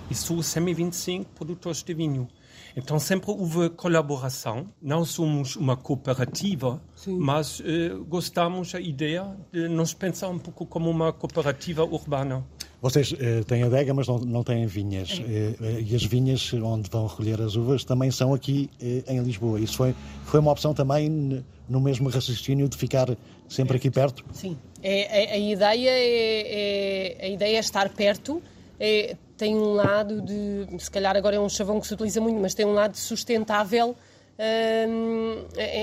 e 0.09 0.15
só 0.15 0.41
125 0.41 1.31
produtores 1.31 1.81
de 1.81 1.93
vinho. 1.93 2.27
Então 2.75 2.99
sempre 2.99 3.31
houve 3.31 3.69
colaboração. 3.69 4.67
Não 4.81 5.03
somos 5.05 5.55
uma 5.55 5.75
cooperativa, 5.75 6.81
Sim. 6.95 7.17
mas 7.17 7.61
eh, 7.65 7.89
gostamos 8.07 8.71
da 8.71 8.79
ideia 8.79 9.35
de 9.51 9.67
nos 9.67 9.93
pensar 9.93 10.29
um 10.29 10.39
pouco 10.39 10.65
como 10.65 10.89
uma 10.89 11.11
cooperativa 11.11 11.83
urbana. 11.83 12.45
Vocês 12.81 13.13
eh, 13.19 13.43
têm 13.43 13.61
adega, 13.61 13.93
mas 13.93 14.07
não, 14.07 14.17
não 14.17 14.43
têm 14.43 14.65
vinhas. 14.65 15.21
É. 15.23 15.53
Eh, 15.61 15.85
e 15.87 15.95
as 15.95 16.03
vinhas 16.03 16.51
onde 16.53 16.89
vão 16.89 17.05
recolher 17.05 17.39
as 17.39 17.55
uvas 17.55 17.83
também 17.83 18.09
são 18.09 18.33
aqui 18.33 18.71
eh, 18.81 19.03
em 19.07 19.19
Lisboa. 19.21 19.59
Isso 19.59 19.77
foi, 19.77 19.93
foi 20.25 20.39
uma 20.39 20.51
opção 20.51 20.73
também 20.73 21.43
no 21.69 21.79
mesmo 21.79 22.09
raciocínio 22.09 22.67
de 22.67 22.75
ficar 22.75 23.15
sempre 23.47 23.77
aqui 23.77 23.91
perto? 23.91 24.25
Sim. 24.33 24.57
É, 24.81 25.31
a, 25.31 25.35
a, 25.35 25.37
ideia 25.37 25.89
é, 25.89 27.17
é, 27.19 27.25
a 27.25 27.29
ideia 27.29 27.57
é 27.57 27.59
estar 27.59 27.87
perto. 27.89 28.41
É, 28.83 29.15
tem 29.37 29.55
um 29.55 29.73
lado 29.73 30.19
de, 30.23 30.65
se 30.79 30.89
calhar 30.89 31.15
agora 31.15 31.35
é 31.35 31.39
um 31.39 31.47
chavão 31.47 31.79
que 31.79 31.85
se 31.85 31.93
utiliza 31.93 32.19
muito, 32.19 32.41
mas 32.41 32.55
tem 32.55 32.65
um 32.65 32.73
lado 32.73 32.97
sustentável 32.97 33.95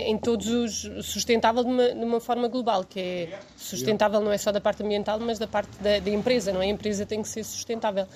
em 0.08 0.18
todos 0.18 0.48
os 0.48 1.06
sustentável 1.06 1.62
de 1.62 1.70
uma, 1.70 1.94
de 1.94 2.04
uma, 2.04 2.18
forma 2.18 2.48
global, 2.48 2.82
que 2.82 2.98
é 2.98 3.38
sustentável 3.56 4.20
não 4.20 4.32
é 4.32 4.38
só 4.38 4.50
da 4.50 4.60
parte 4.60 4.82
ambiental, 4.82 5.20
mas 5.20 5.38
da 5.38 5.46
parte 5.46 5.70
da, 5.80 6.00
da 6.00 6.10
empresa, 6.10 6.52
não 6.52 6.60
é? 6.60 6.64
A 6.64 6.68
empresa 6.68 7.06
tem 7.06 7.22
que 7.22 7.28
ser 7.28 7.44
sustentável. 7.44 8.06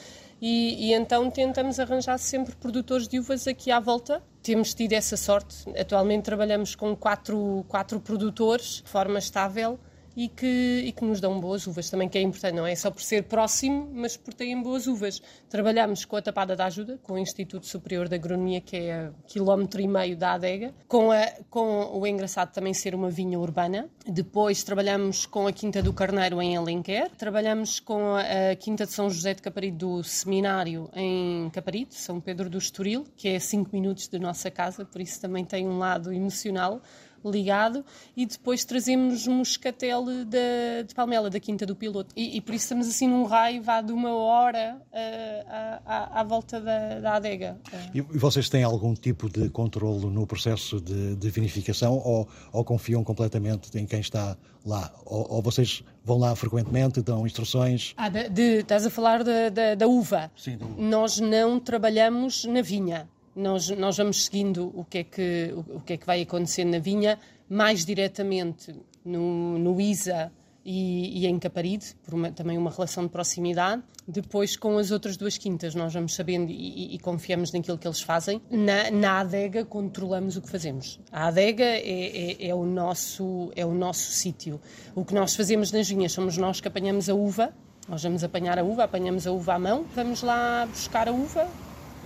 E, 0.40 0.88
e, 0.88 0.94
então 0.94 1.30
tentamos 1.30 1.78
arranjar 1.78 2.18
sempre 2.18 2.56
produtores 2.56 3.06
de 3.06 3.20
uvas 3.20 3.46
aqui 3.46 3.70
à 3.70 3.78
volta. 3.78 4.20
Temos 4.42 4.74
tido 4.74 4.94
essa 4.94 5.16
sorte. 5.16 5.56
Atualmente 5.78 6.24
trabalhamos 6.24 6.74
com 6.74 6.96
quatro, 6.96 7.64
quatro 7.68 8.00
produtores 8.00 8.82
de 8.84 8.90
forma 8.90 9.20
estável 9.20 9.78
e 10.16 10.28
que, 10.28 10.82
e 10.86 10.92
que 10.92 11.04
nos 11.04 11.20
dão 11.20 11.40
boas 11.40 11.66
uvas 11.66 11.90
também, 11.90 12.08
que 12.08 12.18
é 12.18 12.22
importante, 12.22 12.54
não 12.54 12.66
é 12.66 12.74
só 12.74 12.90
por 12.90 13.02
ser 13.02 13.24
próximo, 13.24 13.90
mas 13.92 14.16
por 14.16 14.34
terem 14.34 14.62
boas 14.62 14.86
uvas. 14.86 15.22
Trabalhamos 15.48 16.04
com 16.04 16.16
a 16.16 16.22
Tapada 16.22 16.54
da 16.56 16.66
Ajuda, 16.66 16.98
com 17.02 17.14
o 17.14 17.18
Instituto 17.18 17.66
Superior 17.66 18.08
de 18.08 18.14
Agronomia, 18.14 18.60
que 18.60 18.76
é 18.76 18.92
a 18.92 19.12
quilómetro 19.26 19.80
e 19.80 19.88
meio 19.88 20.16
da 20.16 20.34
adega, 20.34 20.74
com, 20.86 21.10
a, 21.10 21.26
com 21.50 21.98
o 21.98 22.06
engraçado 22.06 22.52
também 22.52 22.74
ser 22.74 22.94
uma 22.94 23.10
vinha 23.10 23.38
urbana. 23.38 23.88
Depois 24.06 24.62
trabalhamos 24.62 25.26
com 25.26 25.46
a 25.46 25.52
Quinta 25.52 25.82
do 25.82 25.92
Carneiro 25.92 26.40
em 26.40 26.56
Alenquer, 26.56 27.10
trabalhamos 27.16 27.80
com 27.80 28.14
a, 28.14 28.50
a 28.52 28.56
Quinta 28.56 28.86
de 28.86 28.92
São 28.92 29.08
José 29.10 29.34
de 29.34 29.42
Caparido 29.42 29.72
do 29.82 30.04
Seminário 30.04 30.88
em 30.94 31.50
Caparido, 31.50 31.94
São 31.94 32.20
Pedro 32.20 32.48
do 32.48 32.58
Estoril, 32.58 33.04
que 33.16 33.28
é 33.28 33.38
5 33.38 33.70
minutos 33.72 34.06
da 34.06 34.18
nossa 34.18 34.50
casa, 34.50 34.84
por 34.84 35.00
isso 35.00 35.20
também 35.20 35.44
tem 35.44 35.66
um 35.66 35.78
lado 35.78 36.12
emocional 36.12 36.80
ligado 37.24 37.84
e 38.16 38.26
depois 38.26 38.64
trazemos 38.64 39.26
moscatel 39.26 40.04
de, 40.24 40.84
de 40.86 40.94
Palmela, 40.94 41.30
da 41.30 41.40
Quinta 41.40 41.64
do 41.64 41.74
Piloto. 41.76 42.14
E, 42.16 42.36
e, 42.36 42.40
por 42.40 42.54
isso 42.54 42.64
estamos 42.64 42.88
assim 42.88 43.08
num 43.08 43.24
raio 43.24 43.62
vá 43.62 43.80
de 43.80 43.92
uma 43.92 44.14
hora 44.14 44.80
uh, 44.92 45.82
à, 45.84 46.20
à, 46.20 46.24
volta 46.24 46.60
da, 46.60 47.00
da 47.00 47.14
adega. 47.16 47.58
E 47.94 48.00
vocês 48.00 48.48
têm 48.48 48.62
algum 48.62 48.94
tipo 48.94 49.28
de 49.28 49.48
controle 49.50 50.06
no 50.06 50.26
processo 50.26 50.80
de, 50.80 51.16
de 51.16 51.30
vinificação 51.30 51.94
ou, 51.98 52.28
ou, 52.52 52.64
confiam 52.64 53.02
completamente 53.04 53.76
em 53.78 53.86
quem 53.86 54.00
está 54.00 54.36
lá? 54.64 54.92
Ou, 55.04 55.34
ou, 55.34 55.42
vocês 55.42 55.82
vão 56.04 56.18
lá 56.18 56.34
frequentemente, 56.34 57.02
dão 57.02 57.26
instruções? 57.26 57.94
Ah, 57.96 58.08
de, 58.08 58.28
de, 58.28 58.42
estás 58.58 58.86
a 58.86 58.90
falar 58.90 59.22
da, 59.22 59.74
da 59.74 59.86
uva? 59.86 60.30
Sim, 60.36 60.56
da 60.56 60.66
uva. 60.66 60.80
Nós 60.80 61.18
não 61.18 61.58
trabalhamos 61.60 62.44
na 62.44 62.62
vinha 62.62 63.08
nós, 63.34 63.68
nós 63.70 63.96
vamos 63.96 64.24
seguindo 64.24 64.72
o 64.74 64.84
que, 64.84 64.98
é 64.98 65.04
que, 65.04 65.54
o, 65.54 65.76
o 65.76 65.80
que 65.80 65.94
é 65.94 65.96
que 65.96 66.06
vai 66.06 66.22
acontecer 66.22 66.64
na 66.64 66.78
vinha, 66.78 67.18
mais 67.48 67.84
diretamente 67.84 68.74
no, 69.04 69.58
no 69.58 69.80
ISA 69.80 70.32
e, 70.64 71.20
e 71.20 71.26
em 71.26 71.38
Caparide, 71.38 71.96
por 72.04 72.14
uma, 72.14 72.30
também 72.30 72.56
uma 72.56 72.70
relação 72.70 73.04
de 73.04 73.10
proximidade. 73.10 73.82
Depois, 74.06 74.56
com 74.56 74.78
as 74.78 74.90
outras 74.90 75.16
duas 75.16 75.36
quintas, 75.38 75.74
nós 75.74 75.92
vamos 75.92 76.14
sabendo 76.14 76.50
e, 76.50 76.54
e, 76.54 76.94
e 76.94 76.98
confiamos 76.98 77.52
naquilo 77.52 77.78
que 77.78 77.86
eles 77.86 78.00
fazem. 78.00 78.40
Na, 78.50 78.90
na 78.90 79.20
adega, 79.20 79.64
controlamos 79.64 80.36
o 80.36 80.42
que 80.42 80.50
fazemos. 80.50 81.00
A 81.10 81.28
adega 81.28 81.64
é, 81.64 82.32
é, 82.32 82.48
é 82.48 82.54
o 82.54 82.64
nosso, 82.64 83.52
é 83.54 83.64
o 83.64 83.74
nosso 83.74 84.10
sítio. 84.12 84.60
O 84.94 85.04
que 85.04 85.14
nós 85.14 85.34
fazemos 85.34 85.72
nas 85.72 85.88
vinhas 85.88 86.12
somos 86.12 86.36
nós 86.36 86.60
que 86.60 86.68
apanhamos 86.68 87.08
a 87.08 87.14
uva. 87.14 87.52
Nós 87.88 88.02
vamos 88.02 88.22
apanhar 88.22 88.58
a 88.58 88.62
uva, 88.62 88.84
apanhamos 88.84 89.26
a 89.26 89.32
uva 89.32 89.54
à 89.54 89.58
mão, 89.58 89.84
vamos 89.94 90.22
lá 90.22 90.66
buscar 90.66 91.08
a 91.08 91.12
uva, 91.12 91.48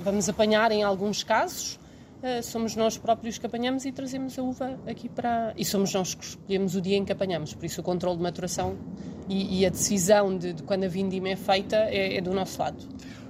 vamos 0.02 0.28
apanhar 0.28 0.70
em 0.72 0.82
alguns 0.82 1.22
casos. 1.22 1.78
Uh, 2.22 2.42
somos 2.42 2.74
nós 2.74 2.96
próprios 2.96 3.36
que 3.38 3.46
apanhamos 3.46 3.84
e 3.84 3.92
trazemos 3.92 4.38
a 4.38 4.42
uva 4.42 4.78
aqui 4.86 5.08
para. 5.08 5.52
E 5.56 5.64
somos 5.64 5.92
nós 5.92 6.14
que 6.14 6.24
escolhemos 6.24 6.74
o 6.74 6.80
dia 6.80 6.96
em 6.96 7.04
que 7.04 7.12
apanhamos, 7.12 7.54
por 7.54 7.64
isso 7.64 7.80
o 7.80 7.84
controle 7.84 8.16
de 8.16 8.22
maturação 8.22 8.76
e, 9.28 9.60
e 9.60 9.66
a 9.66 9.68
decisão 9.68 10.36
de, 10.36 10.54
de, 10.54 10.62
quando 10.62 10.84
a 10.84 10.88
vindima 10.88 11.28
é 11.28 11.36
feita 11.36 11.76
é, 11.76 12.16
é, 12.16 12.20
do 12.20 12.32
nosso 12.32 12.58
lado. 12.60 12.78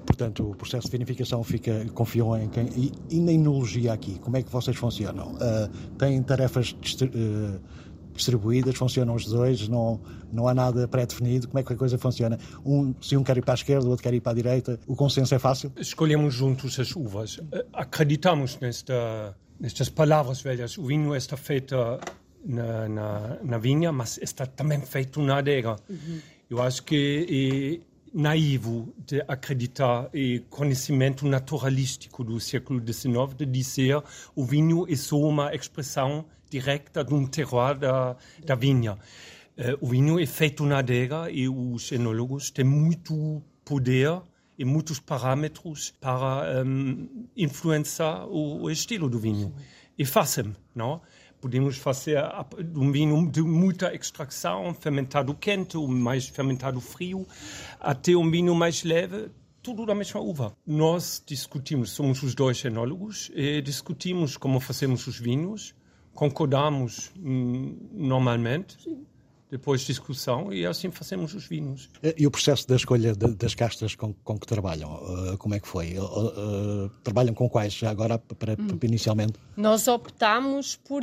Portanto, 0.06 0.50
o 0.50 0.54
processo 0.54 0.87
de 0.87 0.92
vinificação 0.92 1.42
fica, 1.42 1.85
confiam 1.92 2.40
em 2.40 2.49
quem. 2.49 2.68
E, 2.76 2.92
e 3.11 3.20
na 3.20 3.32
enologia 3.32 3.92
aqui, 3.92 4.18
como 4.20 4.37
é 4.37 4.42
que 4.42 4.50
vocês 4.50 4.76
funcionam? 4.76 5.32
Uh, 5.32 5.68
têm 5.99 6.23
tarefas. 6.23 6.70
Uh, 7.02 7.61
distribuídas, 8.16 8.76
funcionam 8.76 9.14
os 9.14 9.26
dois, 9.26 9.68
não, 9.68 10.00
não 10.32 10.49
há 10.49 10.54
nada 10.54 10.88
pré-definido. 10.88 11.49
Como 11.49 11.58
é 11.58 11.62
que 11.62 11.73
a 11.73 11.76
coisa 11.76 11.99
funciona? 11.99 12.38
Um, 12.64 12.94
se 13.00 13.16
um 13.16 13.23
quer 13.23 13.37
ir 13.37 13.42
para 13.42 13.54
a 13.54 13.56
esquerda, 13.56 13.87
o 13.87 13.90
outro 13.90 14.02
quer 14.02 14.14
ir 14.14 14.20
para 14.20 14.32
a 14.32 14.35
direita, 14.35 14.80
o 14.87 14.96
consenso 14.96 15.35
é 15.35 15.38
fácil? 15.38 15.73
Escolhemos 15.76 16.35
juntos 16.35 16.78
as 16.78 16.94
uvas. 16.94 17.40
Eh, 17.52 17.66
acreditamos 17.73 18.58
nesta, 18.61 19.37
nestas 19.61 19.88
palavras 19.88 20.40
velhas. 20.40 20.76
O 20.78 20.87
vinho 20.87 21.14
está 21.14 21.37
feito 21.37 21.76
na, 22.44 22.88
na, 22.88 23.38
na 23.42 23.58
vinha, 23.58 23.92
mas 23.92 24.18
está 24.18 24.46
também 24.46 24.80
feito 24.80 25.20
na 25.20 25.38
adega. 25.38 25.76
Uhum. 25.88 26.20
Eu 26.49 26.62
acho 26.62 26.85
que 26.85 27.82
é 27.82 27.96
naivo 28.16 28.94
de 29.06 29.23
acreditar 29.28 30.08
e 30.14 30.40
conhecimento 30.49 31.26
naturalístico 31.26 32.25
do 32.25 32.40
século 32.40 32.80
XIX 32.80 33.37
de 33.37 33.44
dizer 33.44 34.02
o 34.35 34.44
vinho 34.44 34.87
é 34.88 34.96
só 34.96 35.18
uma 35.18 35.54
expressão 35.54 36.25
direta 36.50 37.05
de 37.05 37.15
um 37.15 37.26
terroir 37.26 37.79
da, 37.79 38.17
da 38.45 38.55
vinha. 38.55 38.95
Uh, 39.57 39.79
o 39.81 39.87
vinho 39.88 40.21
é 40.21 40.26
feito 40.26 40.65
na 40.65 40.79
adega 40.79 41.31
e 41.31 41.49
os 41.49 41.91
enólogos 41.91 42.50
têm 42.50 42.65
muito 42.65 43.43
poder 43.65 44.21
e 44.59 44.65
muitos 44.65 44.99
parâmetros 44.99 45.93
para 46.00 46.65
um, 46.65 47.29
influenciar 47.37 48.26
o, 48.26 48.62
o, 48.62 48.71
estilo 48.71 49.09
do 49.09 49.19
vinho. 49.19 49.55
E 49.99 50.05
fazem, 50.05 50.55
não? 50.75 51.00
Podemos 51.41 51.76
fazer 51.76 52.19
um 52.75 52.91
vinho 52.91 53.31
de 53.31 53.43
muita 53.43 53.95
extração, 53.95 54.75
fermentado 54.75 55.35
quente, 55.35 55.76
ou 55.76 55.87
mais 55.87 56.26
fermentado 56.26 56.81
frio, 56.81 57.26
até 57.79 58.17
um 58.17 58.31
vinho 58.31 58.55
mais 58.55 58.83
leve, 58.83 59.31
tudo 59.62 59.85
da 59.85 59.95
mesma 59.95 60.21
uva. 60.21 60.57
Nós 60.67 61.23
discutimos, 61.26 61.91
somos 61.91 62.23
os 62.23 62.35
dois 62.35 62.65
enólogos, 62.65 63.31
e 63.35 63.61
discutimos 63.61 64.37
como 64.37 64.61
fazemos 64.61 65.07
os 65.07 65.19
vinhos, 65.19 65.75
concordamos 66.16 67.12
hum, 67.16 67.76
normalmente. 67.92 68.82
Sim. 68.82 69.06
Depois 69.49 69.82
discussão 69.82 70.52
e 70.52 70.66
assim 70.66 70.90
fazemos 70.90 71.32
os 71.32 71.46
vinhos. 71.46 71.88
E 72.18 72.26
o 72.26 72.30
processo 72.32 72.66
da 72.66 72.75
escolha 72.75 73.14
de, 73.14 73.32
das 73.35 73.54
castas 73.54 73.94
com, 73.94 74.12
com, 74.12 74.37
que 74.37 74.44
trabalham, 74.44 74.92
uh, 74.94 75.38
como 75.38 75.54
é 75.54 75.61
que 75.61 75.68
foi? 75.68 75.96
Uh, 75.96 76.02
uh, 76.02 76.88
trabalham 77.04 77.32
com 77.32 77.49
quais 77.49 77.73
já 77.73 77.88
agora, 77.88 78.18
para, 78.18 78.54
hum. 78.54 78.76
inicialmente? 78.82 79.35
Nós 79.56 79.87
optámos 79.87 80.75
por, 80.75 81.00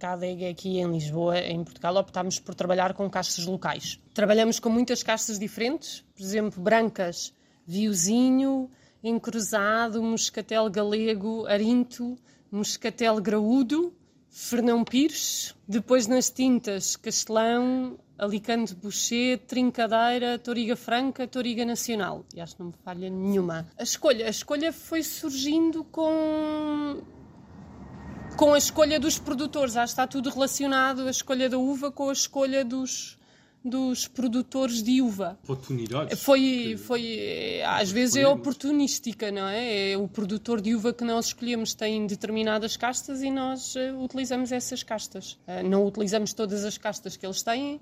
cada 0.00 0.26
aqui 0.26 0.80
em 0.80 0.90
Lisboa, 0.90 1.38
em 1.38 1.62
Portugal, 1.62 1.94
optámos 1.96 2.40
por 2.40 2.56
trabalhar 2.56 2.92
com 2.92 3.08
castas 3.08 3.46
locais. 3.46 4.00
Trabalhamos 4.12 4.58
com 4.58 4.68
muitas 4.68 5.04
castas 5.04 5.38
diferentes, 5.38 6.04
por 6.16 6.22
exemplo, 6.24 6.60
brancas, 6.60 7.32
viozinho, 7.64 8.68
encruzado, 9.02 10.02
moscatel 10.02 10.68
galego, 10.68 11.46
arinto, 11.46 12.18
moscatel 12.50 13.20
graúdo, 13.20 13.92
Fernão 14.30 14.84
Pires, 14.84 15.54
depois 15.66 16.06
nas 16.06 16.30
tintas 16.30 16.96
Castelão, 16.96 17.98
Alicante 18.18 18.74
Boucher, 18.74 19.38
Trincadeira, 19.46 20.38
Toriga 20.38 20.76
Franca, 20.76 21.26
Toriga 21.26 21.64
Nacional. 21.64 22.24
E 22.34 22.40
acho 22.40 22.56
que 22.56 22.60
não 22.60 22.68
me 22.68 22.74
falha 22.84 23.08
nenhuma. 23.08 23.66
A 23.78 23.82
escolha, 23.82 24.26
a 24.26 24.30
escolha 24.30 24.72
foi 24.72 25.02
surgindo 25.02 25.84
com 25.84 27.02
com 28.36 28.54
a 28.54 28.58
escolha 28.58 29.00
dos 29.00 29.18
produtores. 29.18 29.74
Que 29.74 29.80
está 29.80 30.06
tudo 30.06 30.30
relacionado, 30.30 31.06
a 31.06 31.10
escolha 31.10 31.48
da 31.48 31.58
uva 31.58 31.90
com 31.90 32.08
a 32.08 32.12
escolha 32.12 32.64
dos, 32.64 33.17
dos 33.64 34.06
produtores 34.06 34.82
de 34.82 35.02
uva. 35.02 35.38
Oportunidades. 35.44 36.22
Foi, 36.22 36.76
foi 36.78 37.60
às 37.64 37.90
vezes 37.90 38.16
é 38.16 38.26
oportunística, 38.26 39.30
não 39.30 39.48
é? 39.48 39.92
É 39.92 39.96
o 39.96 40.08
produtor 40.08 40.60
de 40.60 40.74
uva 40.74 40.92
que 40.92 41.04
nós 41.04 41.26
escolhemos 41.26 41.74
tem 41.74 42.06
determinadas 42.06 42.76
castas 42.76 43.22
e 43.22 43.30
nós 43.30 43.74
uh, 43.74 44.02
utilizamos 44.02 44.52
essas 44.52 44.82
castas. 44.82 45.32
Uh, 45.46 45.68
não 45.68 45.86
utilizamos 45.86 46.32
todas 46.32 46.64
as 46.64 46.78
castas 46.78 47.16
que 47.16 47.26
eles 47.26 47.42
têm, 47.42 47.80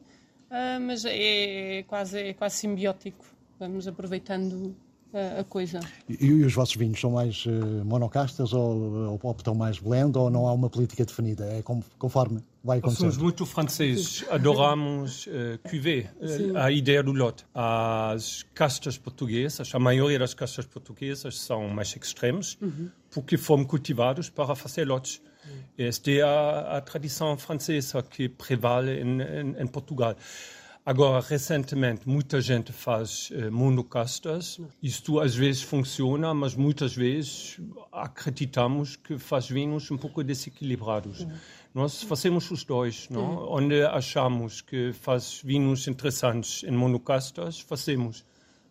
mas 0.80 1.04
é, 1.04 1.78
é, 1.78 1.82
quase, 1.82 2.18
é 2.20 2.32
quase 2.32 2.56
simbiótico. 2.56 3.24
Vamos 3.58 3.88
aproveitando 3.88 4.76
a, 5.16 5.40
a 5.40 5.44
coisa. 5.44 5.80
E, 6.08 6.26
e, 6.26 6.44
os 6.44 6.52
vossos 6.52 6.76
vinhos 6.76 7.00
são 7.00 7.10
mais 7.10 7.46
uh, 7.46 7.50
monocastas 7.84 8.52
ou, 8.52 9.10
ou 9.10 9.20
optam 9.22 9.54
mais 9.54 9.78
blend 9.78 10.16
ou 10.16 10.30
não 10.30 10.46
há 10.46 10.52
uma 10.52 10.68
política 10.68 11.04
definida? 11.04 11.44
É 11.44 11.62
conforme 11.98 12.42
vai 12.62 12.78
acontecer? 12.78 13.00
Somos 13.00 13.16
muito 13.16 13.46
franceses, 13.46 14.24
adoramos 14.30 15.26
uh, 15.26 15.58
cuvée, 15.68 16.08
uh, 16.20 16.58
a 16.58 16.70
ideia 16.70 17.02
do 17.02 17.12
lote. 17.12 17.44
As 17.54 18.44
castas 18.54 18.98
portuguesas, 18.98 19.74
a 19.74 19.78
maioria 19.78 20.18
das 20.18 20.34
castas 20.34 20.66
portuguesas 20.66 21.38
são 21.38 21.68
mais 21.68 21.94
extremos, 21.96 22.58
uhum. 22.60 22.90
porque 23.10 23.36
foram 23.36 23.64
cultivados 23.64 24.28
para 24.28 24.54
fazer 24.54 24.84
lotes. 24.86 25.22
Esta 25.78 26.10
é 26.10 26.22
a, 26.22 26.78
a 26.78 26.80
tradição 26.80 27.36
francesa 27.36 28.02
que 28.02 28.28
prevale 28.28 29.00
em, 29.00 29.20
em, 29.20 29.62
em 29.62 29.66
Portugal. 29.66 30.16
Agora, 30.86 31.20
recentemente, 31.20 32.08
muita 32.08 32.40
gente 32.40 32.72
faz 32.72 33.28
eh, 33.32 33.50
monocastas. 33.50 34.60
Isto 34.80 35.18
às 35.18 35.34
vezes 35.34 35.60
funciona, 35.60 36.32
mas 36.32 36.54
muitas 36.54 36.94
vezes 36.94 37.58
acreditamos 37.90 38.94
que 38.94 39.18
faz 39.18 39.48
vinhos 39.48 39.90
um 39.90 39.98
pouco 39.98 40.22
desequilibrados. 40.22 41.22
Uhum. 41.22 41.32
Nós 41.74 42.04
fazemos 42.04 42.48
os 42.52 42.62
dois, 42.62 43.08
não? 43.10 43.20
Uhum. 43.20 43.52
Onde 43.54 43.82
achamos 43.82 44.60
que 44.60 44.92
faz 44.92 45.40
vinhos 45.42 45.88
interessantes 45.88 46.62
em 46.62 46.70
monocastas, 46.70 47.58
fazemos 47.58 48.24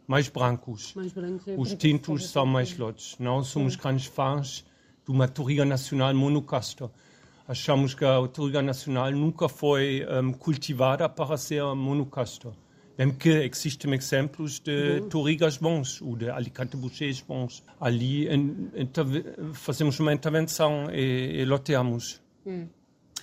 mais 0.07 0.29
brancos. 0.29 0.93
Mais 0.95 1.11
brancos 1.11 1.45
é 1.49 1.55
os 1.57 1.73
tintos 1.73 2.29
são 2.29 2.45
mais 2.45 2.77
lotes. 2.77 3.17
Nós 3.19 3.47
somos 3.47 3.75
grandes 3.75 4.05
fãs 4.05 4.63
de 5.05 5.11
uma 5.11 5.27
Touriga 5.27 5.65
Nacional 5.65 6.15
monocasta 6.15 6.89
achamos 7.47 7.93
que 7.93 8.03
a 8.03 8.13
autoridade 8.13 8.65
nacional 8.65 9.11
nunca 9.11 9.47
foi 9.47 10.05
um, 10.09 10.31
cultivada 10.33 11.07
para 11.07 11.37
ser 11.37 11.63
monocasta. 11.75 12.51
Mesmo 12.97 13.15
que 13.15 13.29
existem 13.29 13.93
exemplos 13.93 14.59
de 14.59 14.99
uhum. 15.01 15.09
Torigas 15.09 15.57
bons 15.57 16.01
ou 16.01 16.15
de 16.15 16.29
Alicante 16.29 16.77
Bouchers 16.77 17.21
bons. 17.21 17.61
Ali 17.79 18.27
fazemos 19.53 19.99
uma 19.99 20.13
intervenção 20.13 20.89
e, 20.91 21.41
e 21.41 21.45
loteamos. 21.45 22.21
Hum. 22.45 22.67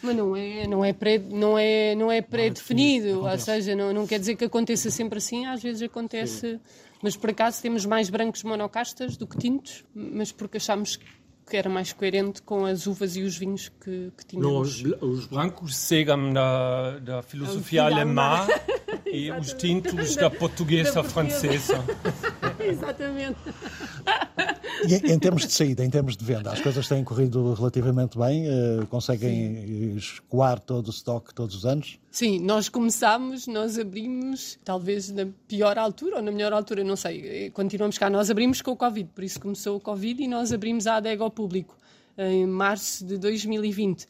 Mas 0.02 0.16
não 0.16 0.36
é, 0.36 0.66
não 0.66 0.84
é, 0.84 0.92
pré, 0.92 1.18
não 1.18 1.56
é, 1.56 1.94
não 1.94 2.10
é 2.10 2.20
pré-definido, 2.20 3.24
ou 3.24 3.38
seja, 3.38 3.76
não, 3.76 3.92
não 3.92 4.04
quer 4.04 4.18
dizer 4.18 4.34
que 4.34 4.44
aconteça 4.44 4.90
sempre 4.90 5.18
assim, 5.18 5.46
às 5.46 5.62
vezes 5.62 5.80
acontece. 5.80 6.54
Sim. 6.54 6.60
Mas 7.00 7.16
por 7.16 7.30
acaso 7.30 7.62
temos 7.62 7.86
mais 7.86 8.10
brancos 8.10 8.42
monocastas 8.42 9.16
do 9.16 9.26
que 9.26 9.38
tintos, 9.38 9.84
mas 9.94 10.32
porque 10.32 10.56
achamos 10.56 10.96
que 10.96 11.06
era 11.56 11.68
mais 11.68 11.92
coerente 11.92 12.42
com 12.42 12.64
as 12.64 12.86
uvas 12.86 13.16
e 13.16 13.22
os 13.22 13.36
vinhos 13.36 13.68
que, 13.68 14.12
que 14.16 14.26
tínhamos. 14.26 14.82
Não, 14.82 14.98
os, 15.00 15.18
os, 15.18 15.26
brancos 15.26 15.76
seguem 15.76 16.32
da, 16.34 16.98
da 16.98 17.22
filosofia 17.22 17.84
alemã 17.84 18.46
e 19.06 19.30
os 19.30 19.52
tintos 19.52 20.16
da 20.16 20.30
portuguesa 20.30 21.02
da 21.02 21.04
francesa. 21.04 21.84
Exatamente. 22.60 23.38
E 24.88 25.12
em, 25.12 25.18
termos 25.18 25.46
de 25.46 25.52
saída, 25.52 25.84
em 25.84 25.90
termos 25.90 26.16
de 26.16 26.24
venda, 26.24 26.50
as 26.50 26.60
coisas 26.60 26.88
têm 26.88 27.04
corrido 27.04 27.54
relativamente 27.54 28.18
bem? 28.18 28.46
Uh, 28.48 28.86
conseguem 28.88 29.54
Sim. 29.54 29.96
escoar 29.96 30.58
todo 30.58 30.88
o 30.88 30.90
estoque 30.90 31.34
todos 31.34 31.54
os 31.54 31.66
anos? 31.66 31.98
Sim, 32.10 32.40
nós 32.40 32.68
começámos, 32.68 33.46
nós 33.46 33.78
abrimos, 33.78 34.58
talvez 34.64 35.10
na 35.10 35.26
pior 35.46 35.78
altura 35.78 36.16
ou 36.16 36.22
na 36.22 36.30
melhor 36.30 36.52
altura, 36.52 36.82
não 36.82 36.96
sei, 36.96 37.50
continuamos 37.50 37.96
cá. 37.98 38.10
Nós 38.10 38.30
abrimos 38.30 38.60
com 38.60 38.72
o 38.72 38.76
Covid, 38.76 39.10
por 39.14 39.24
isso 39.24 39.40
começou 39.40 39.76
o 39.76 39.80
Covid 39.80 40.22
e 40.22 40.28
nós 40.28 40.52
abrimos 40.52 40.86
a 40.86 40.96
adega 40.96 41.22
ao 41.22 41.30
público 41.30 41.76
em 42.18 42.46
março 42.46 43.04
de 43.04 43.16
2020. 43.18 44.06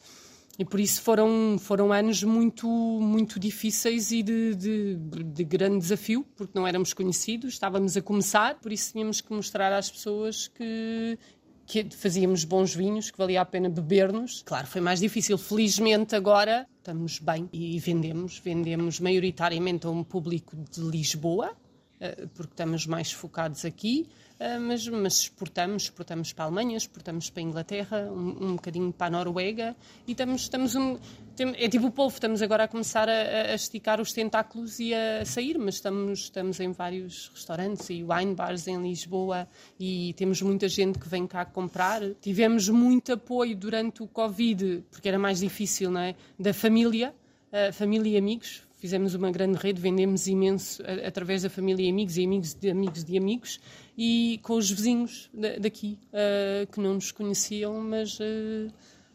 E 0.57 0.63
por 0.63 0.79
isso 0.79 1.01
foram, 1.01 1.57
foram 1.59 1.91
anos 1.91 2.23
muito, 2.23 2.67
muito 2.67 3.39
difíceis 3.39 4.11
e 4.11 4.21
de, 4.21 4.53
de, 4.53 4.95
de, 4.95 5.43
grande 5.43 5.79
desafio, 5.79 6.23
porque 6.35 6.51
não 6.53 6.67
éramos 6.67 6.93
conhecidos, 6.93 7.53
estávamos 7.53 7.97
a 7.97 8.01
começar, 8.01 8.59
por 8.59 8.71
isso 8.71 8.91
tínhamos 8.91 9.19
que 9.19 9.33
mostrar 9.33 9.73
às 9.73 9.89
pessoas 9.89 10.47
que, 10.47 11.17
que 11.65 11.89
fazíamos 11.95 12.43
bons 12.43 12.75
vinhos, 12.75 13.09
que 13.09 13.17
valia 13.17 13.41
a 13.41 13.45
pena 13.45 13.67
beber-nos. 13.67 14.43
Claro, 14.43 14.67
foi 14.67 14.79
mais 14.79 14.99
difícil. 14.99 15.39
Felizmente 15.39 16.15
agora 16.15 16.67
estamos 16.77 17.17
bem 17.17 17.49
e 17.51 17.79
vendemos. 17.79 18.37
Vendemos 18.37 18.99
maioritariamente 18.99 19.87
a 19.87 19.89
um 19.89 20.03
público 20.03 20.55
de 20.55 20.81
Lisboa, 20.81 21.57
eh, 21.99 22.27
porque 22.35 22.53
estamos 22.53 22.85
mais 22.85 23.11
focados 23.11 23.65
aqui. 23.65 24.07
Ah, 24.45 24.59
mas, 24.59 24.85
mas 24.89 25.19
exportamos, 25.21 25.83
exportamos 25.83 26.33
para 26.33 26.43
a 26.43 26.47
Alemanha, 26.47 26.75
exportamos 26.75 27.29
para 27.29 27.41
a 27.41 27.45
Inglaterra, 27.45 28.11
um, 28.11 28.49
um 28.49 28.55
bocadinho 28.57 28.91
para 28.91 29.07
a 29.07 29.09
Noruega 29.09 29.73
e 30.05 30.11
estamos, 30.11 30.41
estamos 30.41 30.75
um, 30.75 30.99
tem, 31.33 31.55
é 31.57 31.69
tipo 31.69 31.87
o 31.87 31.91
povo, 31.91 32.13
estamos 32.13 32.41
agora 32.41 32.65
a 32.65 32.67
começar 32.67 33.07
a, 33.07 33.51
a, 33.51 33.55
esticar 33.55 34.01
os 34.01 34.11
tentáculos 34.11 34.81
e 34.81 34.93
a 34.93 35.23
sair, 35.23 35.57
mas 35.57 35.75
estamos, 35.75 36.19
estamos 36.23 36.59
em 36.59 36.73
vários 36.73 37.31
restaurantes 37.33 37.89
e 37.89 38.03
wine 38.03 38.35
bars 38.35 38.67
em 38.67 38.81
Lisboa 38.81 39.47
e 39.79 40.13
temos 40.17 40.41
muita 40.41 40.67
gente 40.67 40.99
que 40.99 41.07
vem 41.07 41.25
cá 41.25 41.45
comprar. 41.45 42.01
Tivemos 42.15 42.67
muito 42.67 43.13
apoio 43.13 43.55
durante 43.55 44.03
o 44.03 44.07
Covid, 44.07 44.83
porque 44.91 45.07
era 45.07 45.17
mais 45.17 45.39
difícil, 45.39 45.89
não 45.89 46.01
é? 46.01 46.15
Da 46.37 46.53
família, 46.53 47.15
uh, 47.47 47.71
família 47.71 48.15
e 48.15 48.17
amigos 48.17 48.61
fizemos 48.83 49.15
uma 49.15 49.31
grande 49.31 49.57
rede, 49.57 49.79
vendemos 49.79 50.27
imenso 50.27 50.83
através 51.07 51.43
da 51.43 51.49
família 51.49 51.85
e 51.85 51.89
amigos 51.89 52.17
e 52.17 52.25
amigos 52.25 52.53
de 52.53 52.69
amigos 52.69 53.03
de 53.05 53.17
amigos 53.17 53.59
e 53.97 54.41
com 54.43 54.55
os 54.55 54.69
vizinhos 54.69 55.31
daqui 55.61 55.97
uh, 56.09 56.69
que 56.69 56.81
não 56.81 56.95
nos 56.95 57.09
conheciam, 57.09 57.79
mas, 57.79 58.19
uh, 58.19 58.69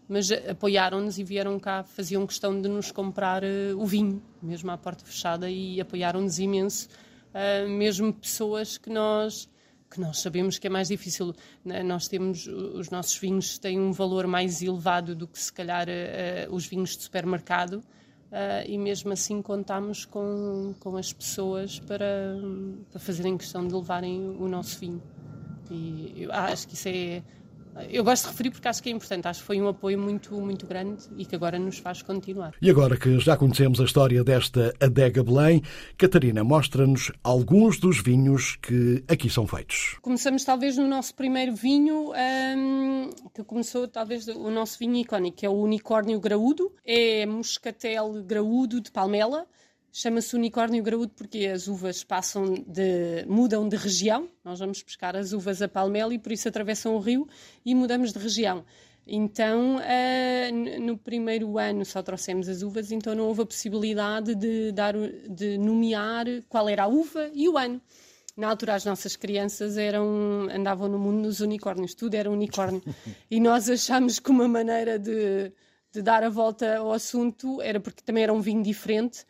mas 0.09 0.33
apoiaram-nos 0.33 1.19
e 1.19 1.23
vieram 1.23 1.61
cá, 1.61 1.85
faziam 1.85 2.27
questão 2.27 2.59
de 2.59 2.67
nos 2.67 2.91
comprar 2.91 3.45
uh, 3.45 3.77
o 3.77 3.85
vinho, 3.85 4.23
mesmo 4.43 4.71
à 4.71 4.79
porta 4.79 5.05
fechada, 5.05 5.51
e 5.51 5.79
apoiaram-nos 5.79 6.39
imenso, 6.39 6.89
mesmo 7.69 8.11
pessoas 8.11 8.79
que 8.79 8.89
nós 8.89 9.51
que 9.91 10.01
nós 10.01 10.21
sabemos 10.21 10.59
que 10.59 10.67
é 10.67 10.71
mais 10.71 10.89
difícil. 10.89 11.35
Né? 11.63 11.83
Nós 11.83 12.09
temos 12.09 12.47
os 12.47 12.89
nossos 12.89 13.19
vinhos 13.19 13.59
têm 13.59 13.79
um 13.79 13.93
valor 13.93 14.27
mais 14.27 14.63
elevado 14.63 15.15
do 15.15 15.29
que 15.29 15.39
se 15.39 15.53
calhar 15.53 15.87
os 16.51 16.67
vinhos 16.67 16.97
de 16.97 17.03
supermercado 17.03 17.83
Uh, 18.29 18.61
e 18.67 18.77
mesmo 18.77 19.11
assim 19.11 19.41
contamos 19.41 20.05
com, 20.05 20.75
com 20.81 20.97
as 20.99 21.13
pessoas 21.13 21.81
para, 21.81 22.37
para 22.91 23.01
fazerem 23.01 23.39
questão 23.39 23.67
de 23.67 23.73
levarem 23.73 24.21
o 24.39 24.47
nosso 24.47 24.79
vinho. 24.79 25.03
E 25.71 26.13
eu 26.17 26.33
acho 26.33 26.69
que 26.69 26.75
isso 26.75 26.89
é, 26.89 27.23
eu 27.91 28.05
gosto 28.05 28.25
de 28.25 28.31
referir 28.31 28.51
porque 28.51 28.69
acho 28.69 28.83
que 28.83 28.89
é 28.89 28.93
importante. 28.93 29.27
Acho 29.29 29.41
que 29.41 29.47
foi 29.47 29.61
um 29.61 29.69
apoio 29.69 29.99
muito, 29.99 30.35
muito 30.41 30.67
grande 30.67 31.05
e 31.17 31.25
que 31.25 31.35
agora 31.35 31.59
nos 31.59 31.79
faz 31.79 32.03
continuar. 32.03 32.55
E 32.61 32.71
agora 32.71 32.97
que 32.97 33.19
já 33.19 33.37
conhecemos 33.37 33.81
a 33.81 33.85
história 33.85 34.23
desta 34.25 34.75
Adega 34.81 35.23
Belém, 35.23 35.63
Catarina, 35.97 36.43
mostra-nos 36.43 37.13
alguns 37.23 37.79
dos 37.79 38.03
vinhos 38.03 38.57
que 38.57 39.05
aqui 39.09 39.29
são 39.31 39.47
feitos. 39.47 39.97
Começamos 40.03 40.45
talvez 40.45 40.77
no 40.77 40.87
nosso 40.87 41.15
primeiro 41.15 41.55
vinho, 41.55 42.13
um, 42.13 43.11
que 43.35 43.43
começou 43.45 43.87
talvez 43.89 44.27
o 44.29 44.51
nosso 44.51 44.79
vinho 44.79 44.97
icónico, 44.97 45.39
que 45.39 45.47
é 45.47 45.49
o 45.49 45.55
Unicórnio 45.55 46.21
Graúdo. 46.21 46.73
É 46.85 47.27
moscatel 47.27 48.23
graúdo 48.25 48.81
de 48.81 48.91
palmela. 48.91 49.47
Chama-se 49.93 50.37
unicórnio 50.37 50.83
graúdo 50.83 51.13
porque 51.17 51.47
as 51.47 51.67
uvas 51.67 52.05
passam 52.05 52.55
de, 52.67 53.25
mudam 53.27 53.69
de 53.69 53.77
região. 53.77 54.29
Nós 54.45 54.59
vamos 54.59 54.83
pescar 54.83 55.17
as 55.17 55.33
uvas 55.33 55.63
a 55.63 55.69
palmela 55.69 56.13
e 56.13 56.19
por 56.19 56.31
isso 56.31 56.49
atravessam 56.49 56.95
o 56.95 56.99
rio 56.99 57.27
e 57.65 57.75
mudamos 57.75 58.13
de 58.13 58.19
região. 58.19 58.65
Então, 59.11 59.77
uh, 59.77 60.81
no 60.83 60.99
primeiro 60.99 61.57
ano 61.57 61.83
só 61.87 62.03
trouxemos 62.03 62.47
as 62.47 62.61
uvas, 62.61 62.93
então 62.93 63.15
não 63.15 63.25
houve 63.25 63.41
a 63.41 63.47
possibilidade 63.47 64.35
de, 64.35 64.71
dar, 64.73 64.95
de 65.31 65.57
nomear 65.57 66.27
qual 66.47 66.69
era 66.69 66.83
a 66.83 66.87
uva 66.87 67.31
e 67.33 67.49
o 67.49 67.57
ano. 67.57 67.81
Na 68.37 68.51
altura, 68.51 68.75
as 68.75 68.85
nossas 68.85 69.17
crianças 69.17 69.79
eram, 69.79 70.47
andavam 70.53 70.89
no 70.89 70.99
mundo 70.99 71.23
dos 71.23 71.41
unicórnios, 71.41 71.95
tudo 71.95 72.15
era 72.15 72.31
unicórnio. 72.31 72.83
e 73.31 73.41
nós 73.41 73.71
achámos 73.71 74.19
que 74.19 74.31
uma 74.31 74.47
maneira 74.47 74.99
de, 74.99 75.51
de 75.91 76.03
dar 76.03 76.23
a 76.23 76.29
volta 76.29 76.77
ao 76.77 76.93
assunto 76.93 77.63
era 77.63 77.81
porque 77.81 78.03
também 78.03 78.25
era 78.25 78.33
um 78.33 78.43
vinho 78.43 78.63
diferente 78.63 79.25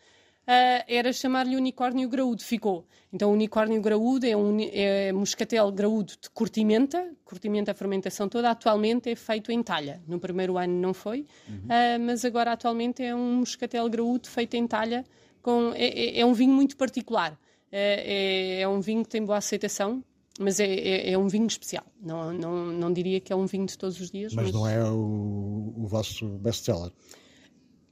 uh, 0.48 0.84
era 0.88 1.12
chamar-lhe 1.12 1.54
unicórnio 1.54 2.08
graúdo. 2.08 2.42
Ficou. 2.42 2.87
Então, 3.12 3.30
o 3.30 3.34
unicórnio 3.34 3.80
graúdo 3.80 4.26
é, 4.26 4.37
um, 4.37 4.56
é 4.61 5.12
moscatel 5.12 5.70
graúdo 5.70 6.14
de 6.20 6.30
curtimenta, 6.30 7.12
curtimenta 7.24 7.72
a 7.72 7.74
fermentação 7.74 8.28
toda. 8.28 8.50
Atualmente 8.50 9.11
é 9.11 9.14
feito 9.14 9.52
em 9.52 9.62
talha. 9.62 10.02
No 10.06 10.18
primeiro 10.18 10.56
ano 10.56 10.74
não 10.74 10.94
foi, 10.94 11.26
uhum. 11.48 11.56
uh, 11.56 12.00
mas 12.00 12.24
agora 12.24 12.52
atualmente 12.52 13.02
é 13.02 13.14
um 13.14 13.37
moscatel 13.37 13.88
graúdo 13.88 14.28
feito 14.28 14.54
em 14.54 14.66
talha. 14.66 15.04
Com, 15.42 15.72
é, 15.74 15.87
é, 15.87 16.20
é 16.20 16.26
um 16.26 16.32
vinho 16.32 16.52
muito 16.52 16.76
particular. 16.76 17.38
É, 17.70 18.58
é, 18.58 18.61
é, 18.62 18.68
um 18.68 18.80
vinho 18.80 19.04
que 19.04 19.11
tem 19.11 19.24
boa 19.24 19.38
aceitação, 19.38 20.02
mas 20.40 20.58
é, 20.58 20.66
é, 20.66 21.12
é, 21.12 21.18
um 21.18 21.28
vinho 21.28 21.46
especial. 21.46 21.84
Não, 22.00 22.32
não, 22.32 22.66
não 22.66 22.92
diria 22.92 23.20
que 23.20 23.32
é 23.32 23.37
um 23.37 23.46
vinho 23.46 23.66
de 23.66 23.76
todos 23.76 24.00
os 24.00 24.11
dias. 24.11 24.34
Mas, 24.34 24.46
mas... 24.46 24.54
não 24.54 24.66
é 24.66 24.82
o, 24.82 25.74
o 25.76 25.87
vosso 25.87 26.26
best-seller? 26.38 26.90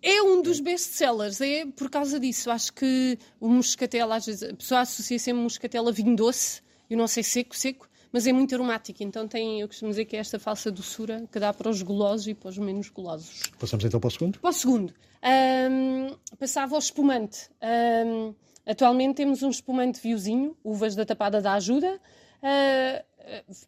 É 0.02 0.22
um 0.22 0.42
dos 0.42 0.60
best-sellers, 0.60 1.40
é 1.40 1.66
por 1.66 1.90
causa 1.90 2.20
disso. 2.20 2.50
Acho 2.50 2.72
que 2.72 3.18
o 3.40 3.48
moscatel, 3.48 4.12
às 4.12 4.26
vezes, 4.26 4.42
a 4.42 4.54
pessoa 4.54 4.80
associa 4.82 5.18
sempre 5.18 5.42
moscatel 5.42 5.88
a 5.88 5.90
vinho 5.90 6.14
doce, 6.14 6.62
eu 6.88 6.96
não 6.96 7.06
sei 7.06 7.22
seco, 7.22 7.56
seco, 7.56 7.88
mas 8.12 8.26
é 8.26 8.32
muito 8.32 8.54
aromático. 8.54 9.02
Então 9.02 9.26
tem, 9.26 9.60
eu 9.60 9.68
costumo 9.68 9.90
dizer 9.90 10.04
que 10.04 10.16
é 10.16 10.20
esta 10.20 10.38
falsa 10.38 10.70
doçura 10.70 11.26
que 11.30 11.38
dá 11.38 11.52
para 11.52 11.68
os 11.68 11.82
golosos 11.82 12.28
e 12.28 12.34
para 12.34 12.48
os 12.50 12.58
menos 12.58 12.88
golosos. 12.88 13.42
Passamos 13.58 13.84
então 13.84 13.98
para 13.98 14.08
o 14.08 14.10
segundo? 14.10 14.38
Para 14.38 14.50
o 14.50 14.52
segundo. 14.52 14.94
Um, 15.70 16.16
passava 16.38 16.74
ao 16.74 16.78
espumante. 16.78 17.50
Um, 18.06 18.34
atualmente 18.64 19.16
temos 19.16 19.42
um 19.42 19.50
espumante 19.50 20.00
viozinho, 20.00 20.56
uvas 20.62 20.94
da 20.94 21.04
tapada 21.04 21.40
da 21.40 21.54
ajuda. 21.54 22.00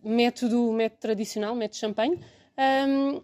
método, 0.05 0.73
método 0.73 1.01
tradicional, 1.01 1.55
método 1.55 1.77
champanhe. 1.77 2.21
Um, 2.59 3.21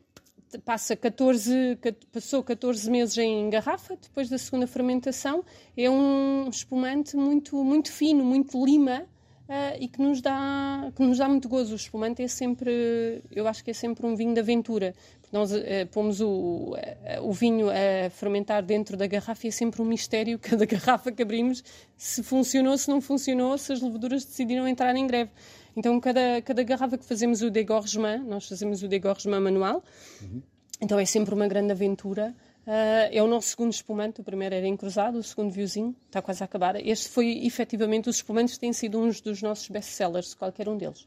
passa 0.58 0.96
14, 0.96 1.78
passou 2.12 2.42
14 2.42 2.90
meses 2.90 3.16
em 3.18 3.50
garrafa, 3.50 3.96
depois 4.00 4.28
da 4.28 4.38
segunda 4.38 4.66
fermentação. 4.66 5.44
É 5.76 5.88
um 5.90 6.48
espumante 6.48 7.16
muito, 7.16 7.62
muito 7.64 7.92
fino, 7.92 8.24
muito 8.24 8.64
lima, 8.64 9.06
Uh, 9.46 9.76
e 9.78 9.88
que 9.88 10.00
nos, 10.00 10.22
dá, 10.22 10.90
que 10.96 11.02
nos 11.02 11.18
dá 11.18 11.28
muito 11.28 11.50
gozo. 11.50 11.74
O 11.74 11.76
espumante 11.76 12.22
é 12.22 12.28
sempre, 12.28 13.22
eu 13.30 13.46
acho 13.46 13.62
que 13.62 13.72
é 13.72 13.74
sempre 13.74 14.06
um 14.06 14.16
vinho 14.16 14.32
de 14.32 14.40
aventura. 14.40 14.94
Nós 15.30 15.52
uh, 15.52 15.60
pomos 15.92 16.18
o, 16.22 16.74
uh, 16.74 16.76
o 17.22 17.30
vinho 17.30 17.68
a 17.68 18.08
fermentar 18.08 18.62
dentro 18.62 18.96
da 18.96 19.06
garrafa 19.06 19.46
e 19.46 19.48
é 19.48 19.52
sempre 19.52 19.82
um 19.82 19.84
mistério 19.84 20.38
cada 20.40 20.64
garrafa 20.64 21.12
que 21.12 21.22
abrimos, 21.22 21.62
se 21.94 22.22
funcionou, 22.22 22.78
se 22.78 22.88
não 22.88 23.02
funcionou, 23.02 23.58
se 23.58 23.70
as 23.74 23.82
levaduras 23.82 24.24
decidiram 24.24 24.66
entrar 24.66 24.96
em 24.96 25.06
greve. 25.06 25.30
Então, 25.76 26.00
cada, 26.00 26.40
cada 26.42 26.62
garrafa 26.62 26.96
que 26.96 27.04
fazemos 27.04 27.42
o 27.42 27.50
degorgement, 27.50 28.24
nós 28.24 28.48
fazemos 28.48 28.82
o 28.82 28.88
degorgement 28.88 29.40
manual, 29.40 29.82
uhum. 30.22 30.40
então 30.80 30.98
é 30.98 31.04
sempre 31.04 31.34
uma 31.34 31.48
grande 31.48 31.72
aventura. 31.72 32.34
Uh, 32.66 33.12
é 33.12 33.22
o 33.22 33.26
nosso 33.26 33.48
segundo 33.48 33.72
espumante, 33.72 34.22
o 34.22 34.24
primeiro 34.24 34.54
era 34.54 34.66
encruzado, 34.66 35.18
o 35.18 35.22
segundo 35.22 35.52
viuzinho, 35.52 35.94
está 36.06 36.22
quase 36.22 36.42
a 36.42 36.46
acabar. 36.46 36.76
Este 36.76 37.10
foi, 37.10 37.44
efetivamente, 37.44 38.08
os 38.08 38.16
espumantes 38.16 38.56
têm 38.56 38.72
sido 38.72 38.98
uns 38.98 39.20
dos 39.20 39.42
nossos 39.42 39.68
best-sellers, 39.68 40.32
qualquer 40.32 40.68
um 40.68 40.76
deles. 40.76 41.06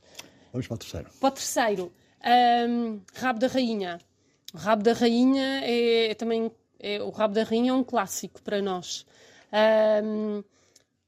Vamos 0.52 0.68
para 0.68 0.76
o 0.76 0.78
terceiro. 0.78 1.10
Para 1.20 1.30
o 1.30 1.32
terceiro, 1.32 1.94
um, 2.70 3.02
Rabo 3.16 3.40
da 3.40 3.48
Rainha. 3.48 4.00
O 4.54 4.58
Rabo 4.58 4.84
da 4.84 4.94
Rainha 4.94 5.62
é, 5.64 6.12
é 6.12 6.14
também... 6.14 6.52
É, 6.80 7.02
o 7.02 7.10
Rabo 7.10 7.34
da 7.34 7.44
Rainha 7.44 7.72
é 7.72 7.74
um 7.74 7.84
clássico 7.84 8.40
para 8.44 8.62
nós. 8.62 9.04
Um, 10.04 10.44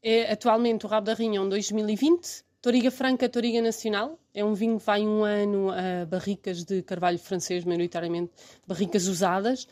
é, 0.01 0.31
atualmente, 0.31 0.83
o 0.83 0.89
Rabo 0.89 1.05
da 1.05 1.13
Rainha 1.13 1.38
é 1.38 1.41
um 1.41 1.49
2020. 1.49 2.43
Toriga 2.59 2.89
Franca, 2.89 3.29
Toriga 3.29 3.62
Nacional. 3.62 4.17
É 4.33 4.43
um 4.43 4.55
vinho 4.55 4.79
que 4.79 4.85
vai 4.85 5.01
um 5.01 5.23
ano 5.23 5.69
a 5.69 6.05
barricas 6.05 6.63
de 6.63 6.81
carvalho 6.81 7.19
francês, 7.19 7.63
maioritariamente 7.63 8.31
barricas 8.67 9.07
usadas 9.07 9.67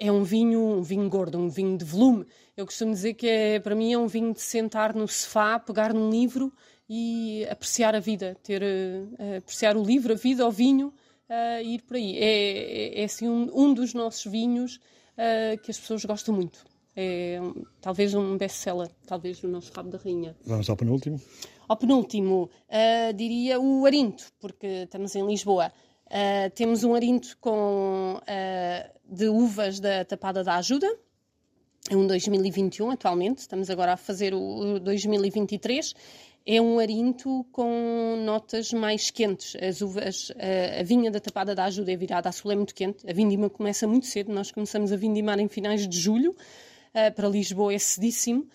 é 0.00 0.10
um 0.10 0.24
vinho, 0.24 0.58
um 0.58 0.82
vinho 0.82 1.08
gordo, 1.10 1.38
um 1.38 1.50
vinho 1.50 1.76
de 1.76 1.84
volume. 1.84 2.24
Eu 2.56 2.64
costumo 2.64 2.92
dizer 2.92 3.12
que 3.12 3.28
é, 3.28 3.60
para 3.60 3.74
mim 3.74 3.92
é 3.92 3.98
um 3.98 4.06
vinho 4.06 4.32
de 4.32 4.40
sentar 4.40 4.94
no 4.94 5.06
sofá, 5.06 5.58
pegar 5.58 5.92
num 5.92 6.08
livro 6.08 6.50
e 6.88 7.46
apreciar 7.50 7.94
a 7.94 8.00
vida, 8.00 8.34
ter 8.42 8.62
uh, 8.62 9.36
apreciar 9.36 9.76
o 9.76 9.84
livro, 9.84 10.14
a 10.14 10.16
vida, 10.16 10.46
o 10.46 10.50
vinho 10.50 10.88
uh, 11.28 11.62
e 11.62 11.74
ir 11.74 11.82
por 11.82 11.96
aí. 11.96 12.16
É, 12.16 12.98
é, 12.98 13.02
é 13.02 13.04
assim 13.04 13.28
um, 13.28 13.50
um, 13.54 13.74
dos 13.74 13.92
nossos 13.92 14.24
vinhos 14.24 14.76
uh, 14.76 15.60
que 15.62 15.70
as 15.70 15.78
pessoas 15.78 16.02
gostam 16.06 16.34
muito. 16.34 16.64
É 16.96 17.38
um, 17.40 17.62
talvez 17.82 18.14
um 18.14 18.38
best-seller, 18.38 18.88
talvez 19.06 19.44
o 19.44 19.48
nosso 19.48 19.70
rabo 19.72 19.90
da 19.90 19.98
rainha. 19.98 20.34
Vamos 20.46 20.68
ao 20.70 20.76
penúltimo. 20.76 21.20
Ao 21.68 21.76
penúltimo, 21.76 22.50
diria 23.14 23.60
o 23.60 23.86
Arinto, 23.86 24.24
porque 24.40 24.66
estamos 24.66 25.14
em 25.14 25.24
Lisboa. 25.24 25.70
Uh, 26.10 26.50
temos 26.56 26.82
um 26.82 26.92
arinto 26.92 27.38
com, 27.40 28.20
uh, 28.20 28.90
de 29.08 29.28
uvas 29.28 29.78
da 29.78 30.04
Tapada 30.04 30.42
da 30.42 30.56
Ajuda, 30.56 30.92
é 31.88 31.96
um 31.96 32.04
2021 32.04 32.90
atualmente, 32.90 33.38
estamos 33.38 33.70
agora 33.70 33.92
a 33.92 33.96
fazer 33.96 34.34
o 34.34 34.80
2023. 34.80 35.94
É 36.44 36.60
um 36.60 36.80
arinto 36.80 37.46
com 37.52 38.16
notas 38.24 38.72
mais 38.72 39.10
quentes. 39.10 39.54
As 39.54 39.82
uvas, 39.82 40.30
uh, 40.30 40.80
a 40.80 40.82
vinha 40.82 41.12
da 41.12 41.20
Tapada 41.20 41.54
da 41.54 41.64
Ajuda 41.66 41.92
é 41.92 41.96
virada 41.96 42.28
a 42.28 42.32
sul, 42.32 42.50
é 42.50 42.56
muito 42.56 42.74
quente. 42.74 43.08
A 43.08 43.12
vindima 43.12 43.48
começa 43.48 43.86
muito 43.86 44.06
cedo, 44.06 44.32
nós 44.32 44.50
começamos 44.50 44.90
a 44.90 44.96
vindimar 44.96 45.38
em 45.38 45.46
finais 45.46 45.86
de 45.86 45.96
julho, 45.98 46.34
para 47.14 47.28
Lisboa 47.28 47.72
é 47.72 47.78
cedíssimo. 47.78 48.48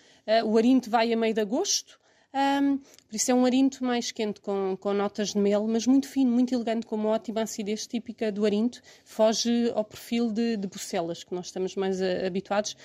o 0.46 0.58
arinto 0.58 0.90
vai 0.90 1.14
a 1.14 1.16
meio 1.16 1.34
de 1.34 1.40
agosto. 1.40 1.98
Um, 2.36 2.78
por 2.78 3.16
isso 3.16 3.32
é 3.32 3.34
um 3.34 3.46
arinto 3.46 3.82
mais 3.82 4.12
quente, 4.12 4.42
com, 4.42 4.76
com 4.78 4.94
notas 4.94 5.30
de 5.30 5.38
mel, 5.38 5.66
mas 5.68 5.88
muito 5.88 6.10
fino, 6.10 6.30
muito 6.30 6.54
elegante, 6.54 6.86
com 6.86 6.98
uma 6.98 7.10
ótima 7.10 7.44
acidez 7.44 7.88
típica 7.88 8.30
do 8.30 8.46
arinto. 8.46 8.82
Foge 9.06 9.72
ao 9.74 9.86
perfil 9.86 10.34
de, 10.34 10.58
de 10.58 10.68
Bucelas, 10.68 11.24
que 11.24 11.34
nós 11.34 11.46
estamos 11.46 11.76
mais 11.78 12.02
a, 12.02 12.28
habituados. 12.28 12.76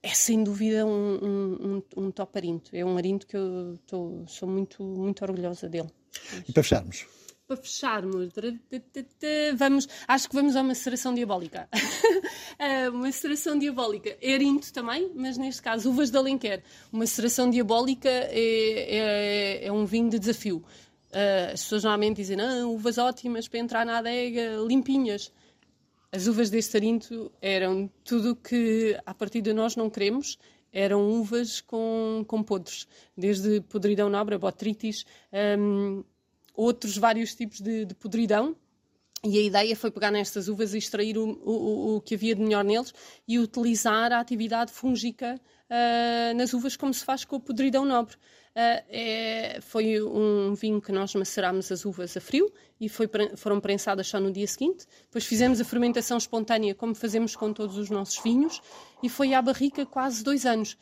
É 0.00 0.10
sem 0.10 0.44
dúvida 0.44 0.86
um, 0.86 1.80
um, 1.80 1.82
um, 1.96 2.10
top 2.12 2.38
arinto. 2.38 2.70
É 2.76 2.84
um 2.84 2.96
arinto 2.96 3.26
que 3.26 3.36
eu 3.36 3.76
tô, 3.84 4.22
sou 4.28 4.48
muito, 4.48 4.84
muito 4.84 5.22
orgulhosa 5.22 5.68
dele. 5.68 5.90
E 6.48 6.52
para 6.52 6.62
fecharmos? 6.62 7.04
Para 7.48 7.56
fecharmos, 7.56 8.30
vamos, 9.56 9.88
acho 10.06 10.28
que 10.28 10.34
vamos 10.34 10.54
a 10.54 10.60
uma 10.60 10.68
maceração 10.68 11.14
diabólica. 11.14 11.66
uma 12.92 13.06
maceração 13.06 13.58
diabólica. 13.58 14.18
Erinto 14.20 14.70
também, 14.70 15.10
mas 15.14 15.38
neste 15.38 15.62
caso 15.62 15.88
uvas 15.88 16.10
de 16.10 16.18
Alenquer. 16.18 16.62
Uma 16.92 17.00
maceração 17.00 17.48
diabólica 17.48 18.10
é, 18.10 19.62
é, 19.62 19.66
é 19.66 19.72
um 19.72 19.86
vinho 19.86 20.10
de 20.10 20.18
desafio. 20.18 20.62
Uh, 21.10 21.54
as 21.54 21.62
pessoas 21.62 21.84
normalmente 21.84 22.16
dizem, 22.16 22.36
não, 22.36 22.74
uvas 22.74 22.98
ótimas 22.98 23.48
para 23.48 23.60
entrar 23.60 23.86
na 23.86 23.96
adega, 23.96 24.56
limpinhas. 24.66 25.32
As 26.12 26.26
uvas 26.26 26.50
deste 26.50 26.76
arinto 26.76 27.32
eram 27.40 27.90
tudo 28.04 28.36
que, 28.36 28.94
a 29.06 29.14
partir 29.14 29.40
de 29.40 29.54
nós, 29.54 29.74
não 29.74 29.88
queremos. 29.88 30.38
Eram 30.70 31.10
uvas 31.12 31.62
com, 31.62 32.22
com 32.28 32.42
podres, 32.42 32.86
desde 33.16 33.62
podridão 33.62 34.10
nobre, 34.10 34.36
botritis, 34.36 35.06
um, 35.58 36.04
outros 36.58 36.98
vários 36.98 37.36
tipos 37.36 37.60
de, 37.60 37.84
de 37.84 37.94
podridão. 37.94 38.56
E 39.24 39.38
a 39.38 39.42
ideia 39.42 39.74
foi 39.74 39.90
pegar 39.90 40.10
nestas 40.10 40.48
uvas 40.48 40.74
e 40.74 40.78
extrair 40.78 41.18
o, 41.18 41.28
o, 41.44 41.96
o 41.96 42.00
que 42.00 42.14
havia 42.14 42.34
de 42.34 42.42
melhor 42.42 42.64
neles 42.64 42.92
e 43.26 43.38
utilizar 43.38 44.12
a 44.12 44.20
atividade 44.20 44.70
fúngica 44.70 45.40
uh, 45.68 46.36
nas 46.36 46.52
uvas 46.52 46.76
como 46.76 46.94
se 46.94 47.04
faz 47.04 47.24
com 47.24 47.36
o 47.36 47.40
podridão 47.40 47.84
nobre. 47.84 48.14
Uh, 48.14 48.84
é, 48.88 49.58
foi 49.60 50.00
um 50.02 50.54
vinho 50.54 50.80
que 50.80 50.92
nós 50.92 51.14
macerámos 51.14 51.70
as 51.70 51.84
uvas 51.84 52.16
a 52.16 52.20
frio 52.20 52.52
e 52.80 52.88
foi, 52.88 53.08
foram 53.36 53.60
prensadas 53.60 54.06
só 54.06 54.20
no 54.20 54.30
dia 54.32 54.46
seguinte. 54.46 54.86
Depois 55.02 55.24
fizemos 55.24 55.60
a 55.60 55.64
fermentação 55.64 56.16
espontânea, 56.16 56.74
como 56.74 56.94
fazemos 56.94 57.34
com 57.34 57.52
todos 57.52 57.76
os 57.76 57.90
nossos 57.90 58.22
vinhos, 58.22 58.60
e 59.02 59.08
foi 59.08 59.34
à 59.34 59.42
barrica 59.42 59.84
quase 59.84 60.22
dois 60.22 60.46
anos 60.46 60.76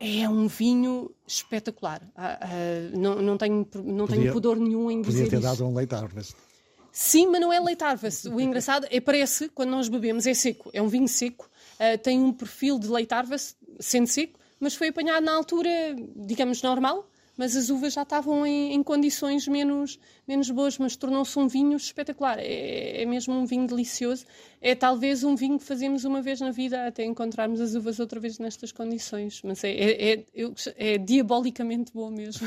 é 0.00 0.26
um 0.28 0.48
vinho 0.48 1.10
espetacular. 1.26 2.00
Uh, 2.16 2.94
uh, 2.94 2.98
não, 2.98 3.22
não, 3.22 3.36
tenho, 3.36 3.68
não 3.84 4.06
podia, 4.06 4.22
tenho 4.22 4.32
pudor 4.32 4.56
nenhum 4.58 4.90
em 4.90 5.02
dizer 5.02 5.24
Podia 5.24 5.30
ter 5.30 5.46
isso. 5.46 5.58
dado 5.58 5.68
um 5.68 5.74
leite. 5.74 5.94
Sim, 6.90 7.26
mas 7.26 7.40
não 7.40 7.52
é 7.52 7.60
leite. 7.60 7.84
O 8.32 8.40
engraçado 8.40 8.86
é 8.90 8.98
parece, 8.98 9.50
quando 9.50 9.68
nós 9.70 9.88
bebemos, 9.88 10.26
é 10.26 10.32
seco. 10.32 10.70
É 10.72 10.80
um 10.80 10.88
vinho 10.88 11.06
seco. 11.06 11.50
Uh, 11.78 11.98
tem 11.98 12.18
um 12.18 12.32
perfil 12.32 12.78
de 12.78 12.88
leite 12.88 13.12
harvest, 13.12 13.56
sendo 13.78 14.06
seco, 14.06 14.38
mas 14.58 14.74
foi 14.74 14.88
apanhado 14.88 15.22
na 15.22 15.34
altura, 15.34 15.70
digamos, 16.16 16.62
normal 16.62 17.09
mas 17.40 17.56
as 17.56 17.70
uvas 17.70 17.94
já 17.94 18.02
estavam 18.02 18.46
em, 18.46 18.74
em 18.74 18.82
condições 18.82 19.48
menos, 19.48 19.98
menos 20.28 20.50
boas, 20.50 20.76
mas 20.76 20.94
tornou-se 20.94 21.38
um 21.38 21.48
vinho 21.48 21.74
espetacular. 21.74 22.38
É, 22.38 23.00
é, 23.00 23.06
mesmo 23.06 23.32
um 23.32 23.46
vinho 23.46 23.66
delicioso. 23.66 24.26
É 24.60 24.74
talvez 24.74 25.24
um 25.24 25.34
vinho 25.34 25.58
que 25.58 25.64
fazemos 25.64 26.04
uma 26.04 26.20
vez 26.20 26.38
na 26.38 26.50
vida 26.50 26.86
até 26.86 27.02
encontrarmos 27.02 27.58
as 27.58 27.74
uvas 27.74 27.98
outra 27.98 28.20
vez 28.20 28.38
nestas 28.38 28.72
condições. 28.72 29.40
Mas 29.42 29.64
é, 29.64 29.70
é, 29.70 30.12
é, 30.12 30.24
é 30.76 30.98
diabolicamente 30.98 31.90
bom 31.94 32.10
mesmo. 32.10 32.46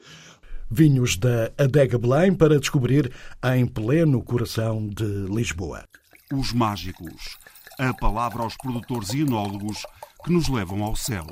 Vinhos 0.70 1.18
da 1.18 1.52
Adega 1.58 1.98
Belém 1.98 2.32
para 2.34 2.58
descobrir 2.58 3.12
em 3.54 3.66
pleno 3.66 4.24
coração 4.24 4.88
de 4.88 5.26
Lisboa. 5.26 5.86
Os 6.32 6.54
mágicos. 6.54 7.36
A 7.78 7.92
palavra 7.92 8.44
aos 8.44 8.56
produtores 8.56 9.10
e 9.10 9.20
enólogos 9.20 9.82
que 10.24 10.32
nos 10.32 10.48
levam 10.48 10.82
ao 10.82 10.96
céu. 10.96 11.26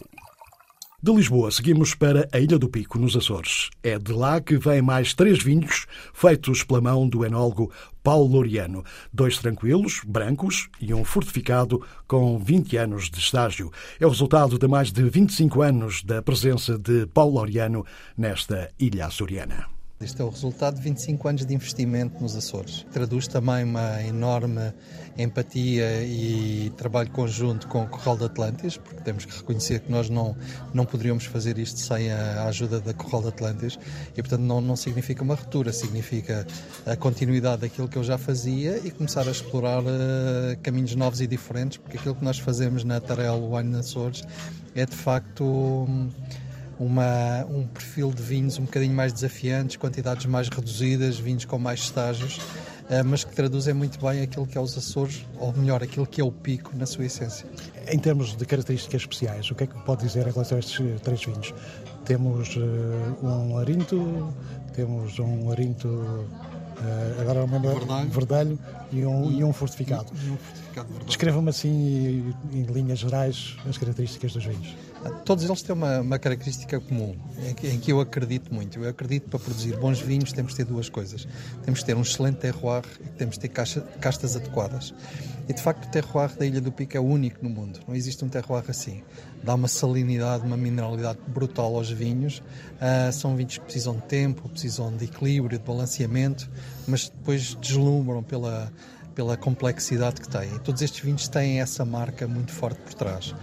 De 1.02 1.10
Lisboa, 1.10 1.50
seguimos 1.50 1.94
para 1.94 2.28
a 2.30 2.38
Ilha 2.38 2.58
do 2.58 2.68
Pico, 2.68 2.98
nos 2.98 3.16
Açores. 3.16 3.70
É 3.82 3.98
de 3.98 4.12
lá 4.12 4.38
que 4.38 4.58
vêm 4.58 4.82
mais 4.82 5.14
três 5.14 5.42
vinhos 5.42 5.86
feitos 6.12 6.62
pela 6.62 6.82
mão 6.82 7.08
do 7.08 7.24
enólogo 7.24 7.72
Paulo 8.02 8.30
Loriano. 8.30 8.84
Dois 9.10 9.38
tranquilos, 9.38 10.02
brancos 10.06 10.68
e 10.78 10.92
um 10.92 11.02
fortificado 11.02 11.82
com 12.06 12.38
20 12.38 12.76
anos 12.76 13.08
de 13.08 13.18
estágio. 13.18 13.72
É 13.98 14.04
o 14.04 14.10
resultado 14.10 14.58
de 14.58 14.68
mais 14.68 14.92
de 14.92 15.02
25 15.02 15.62
anos 15.62 16.02
da 16.02 16.20
presença 16.20 16.76
de 16.76 17.06
Paulo 17.06 17.36
Loriano 17.36 17.82
nesta 18.14 18.70
ilha 18.78 19.06
açoriana. 19.06 19.79
Este 20.02 20.22
é 20.22 20.24
o 20.24 20.30
resultado 20.30 20.76
de 20.76 20.80
25 20.80 21.28
anos 21.28 21.44
de 21.44 21.54
investimento 21.54 22.22
nos 22.22 22.34
Açores. 22.34 22.86
Traduz 22.90 23.28
também 23.28 23.64
uma 23.64 24.02
enorme 24.02 24.72
empatia 25.18 26.02
e 26.02 26.72
trabalho 26.74 27.10
conjunto 27.10 27.68
com 27.68 27.82
o 27.82 27.86
Corral 27.86 28.16
de 28.16 28.24
Atlantis, 28.24 28.78
porque 28.78 29.02
temos 29.02 29.26
que 29.26 29.36
reconhecer 29.36 29.80
que 29.80 29.92
nós 29.92 30.08
não, 30.08 30.34
não 30.72 30.86
poderíamos 30.86 31.26
fazer 31.26 31.58
isto 31.58 31.78
sem 31.80 32.10
a 32.10 32.44
ajuda 32.44 32.80
da 32.80 32.94
Corral 32.94 33.20
de 33.20 33.28
Atlantis 33.28 33.78
e, 34.16 34.22
portanto, 34.22 34.40
não, 34.40 34.62
não 34.62 34.74
significa 34.74 35.22
uma 35.22 35.34
ruptura, 35.34 35.70
significa 35.70 36.46
a 36.86 36.96
continuidade 36.96 37.60
daquilo 37.60 37.86
que 37.86 37.98
eu 37.98 38.02
já 38.02 38.16
fazia 38.16 38.78
e 38.82 38.90
começar 38.90 39.28
a 39.28 39.30
explorar 39.30 39.82
uh, 39.82 39.86
caminhos 40.62 40.94
novos 40.94 41.20
e 41.20 41.26
diferentes, 41.26 41.76
porque 41.76 41.98
aquilo 41.98 42.14
que 42.14 42.24
nós 42.24 42.38
fazemos 42.38 42.84
na 42.84 43.02
Tarel 43.02 43.52
Wine 43.52 43.76
Açores 43.76 44.22
é 44.74 44.86
de 44.86 44.96
facto. 44.96 45.44
Um, 45.44 46.08
uma, 46.80 47.44
um 47.44 47.66
perfil 47.66 48.10
de 48.10 48.22
vinhos 48.22 48.58
um 48.58 48.64
bocadinho 48.64 48.94
mais 48.94 49.12
desafiantes, 49.12 49.76
quantidades 49.76 50.24
mais 50.24 50.48
reduzidas, 50.48 51.18
vinhos 51.18 51.44
com 51.44 51.58
mais 51.58 51.80
estágios. 51.80 52.40
mas 53.04 53.22
que 53.22 53.32
traduzem 53.36 53.74
muito 53.74 54.00
bem 54.04 54.22
aquilo 54.22 54.46
que 54.46 54.56
é 54.56 54.60
os 54.60 54.76
Açores, 54.76 55.24
ou 55.38 55.52
melhor, 55.52 55.82
aquilo 55.82 56.06
que 56.06 56.20
é 56.20 56.24
o 56.24 56.32
pico 56.32 56.74
na 56.74 56.86
sua 56.86 57.04
essência. 57.04 57.46
Em 57.86 57.98
termos 57.98 58.34
de 58.34 58.46
características 58.46 59.02
especiais, 59.02 59.50
o 59.50 59.54
que 59.54 59.64
é 59.64 59.66
que 59.66 59.78
pode 59.82 60.06
dizer 60.06 60.26
em 60.26 60.30
relação 60.32 60.56
a 60.56 60.60
estes 60.60 61.00
três 61.02 61.22
vinhos? 61.22 61.54
Temos 62.04 62.56
uh, 62.56 62.60
um 63.22 63.54
larinto, 63.54 64.32
temos 64.72 65.18
um 65.18 65.48
larinto, 65.48 65.86
uh, 65.86 67.20
agora 67.20 67.44
lembro, 67.44 67.78
verdalho, 67.78 68.10
verdalho 68.10 68.58
e, 68.90 69.04
um, 69.04 69.30
e, 69.30 69.38
e 69.38 69.44
um 69.44 69.52
fortificado. 69.52 70.10
E 70.14 70.30
um 70.30 70.36
fortificado 70.36 70.88
Descreva-me 71.06 71.50
assim, 71.50 72.34
em 72.52 72.62
linhas 72.62 73.00
gerais, 73.00 73.56
as 73.68 73.76
características 73.76 74.32
dos 74.32 74.44
vinhos. 74.44 74.74
Todos 75.24 75.44
eles 75.44 75.62
têm 75.62 75.74
uma, 75.74 76.00
uma 76.00 76.18
característica 76.18 76.78
comum, 76.80 77.16
em 77.48 77.54
que, 77.54 77.66
em 77.68 77.78
que, 77.78 77.92
eu 77.92 78.00
acredito 78.00 78.52
muito. 78.52 78.78
Eu 78.78 78.88
acredito 78.88 79.24
que 79.24 79.30
para 79.30 79.38
produzir 79.38 79.76
bons 79.76 80.00
vinhos 80.00 80.32
temos 80.32 80.52
de 80.52 80.58
ter 80.58 80.64
duas 80.64 80.88
coisas. 80.88 81.26
Temos 81.64 81.80
de 81.80 81.86
ter 81.86 81.96
um 81.96 82.02
excelente 82.02 82.36
terroir 82.36 82.84
e 83.00 83.08
temos 83.10 83.36
de 83.36 83.40
ter 83.40 83.48
caixa, 83.48 83.80
castas 84.00 84.36
adequadas. 84.36 84.94
E 85.48 85.52
de 85.52 85.60
facto 85.60 85.86
o 85.86 85.90
terroir 85.90 86.36
da 86.36 86.46
Ilha 86.46 86.60
do 86.60 86.70
Pico 86.70 86.96
é 86.96 87.00
único 87.00 87.42
no 87.42 87.50
mundo. 87.50 87.80
Não 87.88 87.94
existe 87.94 88.24
um 88.24 88.28
terroir 88.28 88.64
assim. 88.68 89.02
Dá 89.42 89.54
uma 89.54 89.68
salinidade, 89.68 90.46
uma 90.46 90.56
mineralidade 90.56 91.18
brutal 91.26 91.74
aos 91.74 91.90
vinhos. 91.90 92.38
Uh, 92.38 93.12
são 93.12 93.34
vinhos 93.34 93.58
que 93.58 93.64
precisam 93.64 93.96
de 93.96 94.02
tempo, 94.02 94.48
precisam 94.48 94.94
de 94.96 95.06
equilíbrio, 95.06 95.58
de 95.58 95.64
balanceamento, 95.64 96.48
mas 96.86 97.08
depois 97.08 97.54
deslumbram 97.54 98.22
pela, 98.22 98.72
pela 99.14 99.36
complexidade 99.36 100.20
que 100.20 100.28
têm. 100.28 100.58
Todos 100.60 100.82
estes 100.82 101.00
vinhos 101.00 101.28
têm 101.28 101.60
essa 101.60 101.84
marca 101.84 102.26
muito 102.26 102.52
forte 102.52 102.80
por 102.80 102.94
trás. 102.94 103.34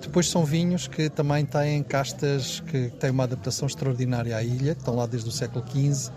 Depois 0.00 0.28
são 0.28 0.44
vinhos 0.44 0.88
que 0.88 1.08
também 1.10 1.44
têm 1.44 1.82
castas 1.82 2.60
que 2.60 2.88
têm 2.98 3.10
uma 3.10 3.24
adaptação 3.24 3.66
extraordinária 3.66 4.36
à 4.36 4.42
ilha, 4.42 4.74
que 4.74 4.80
estão 4.80 4.96
lá 4.96 5.06
desde 5.06 5.28
o 5.28 5.32
século 5.32 5.64
XV 5.66 6.10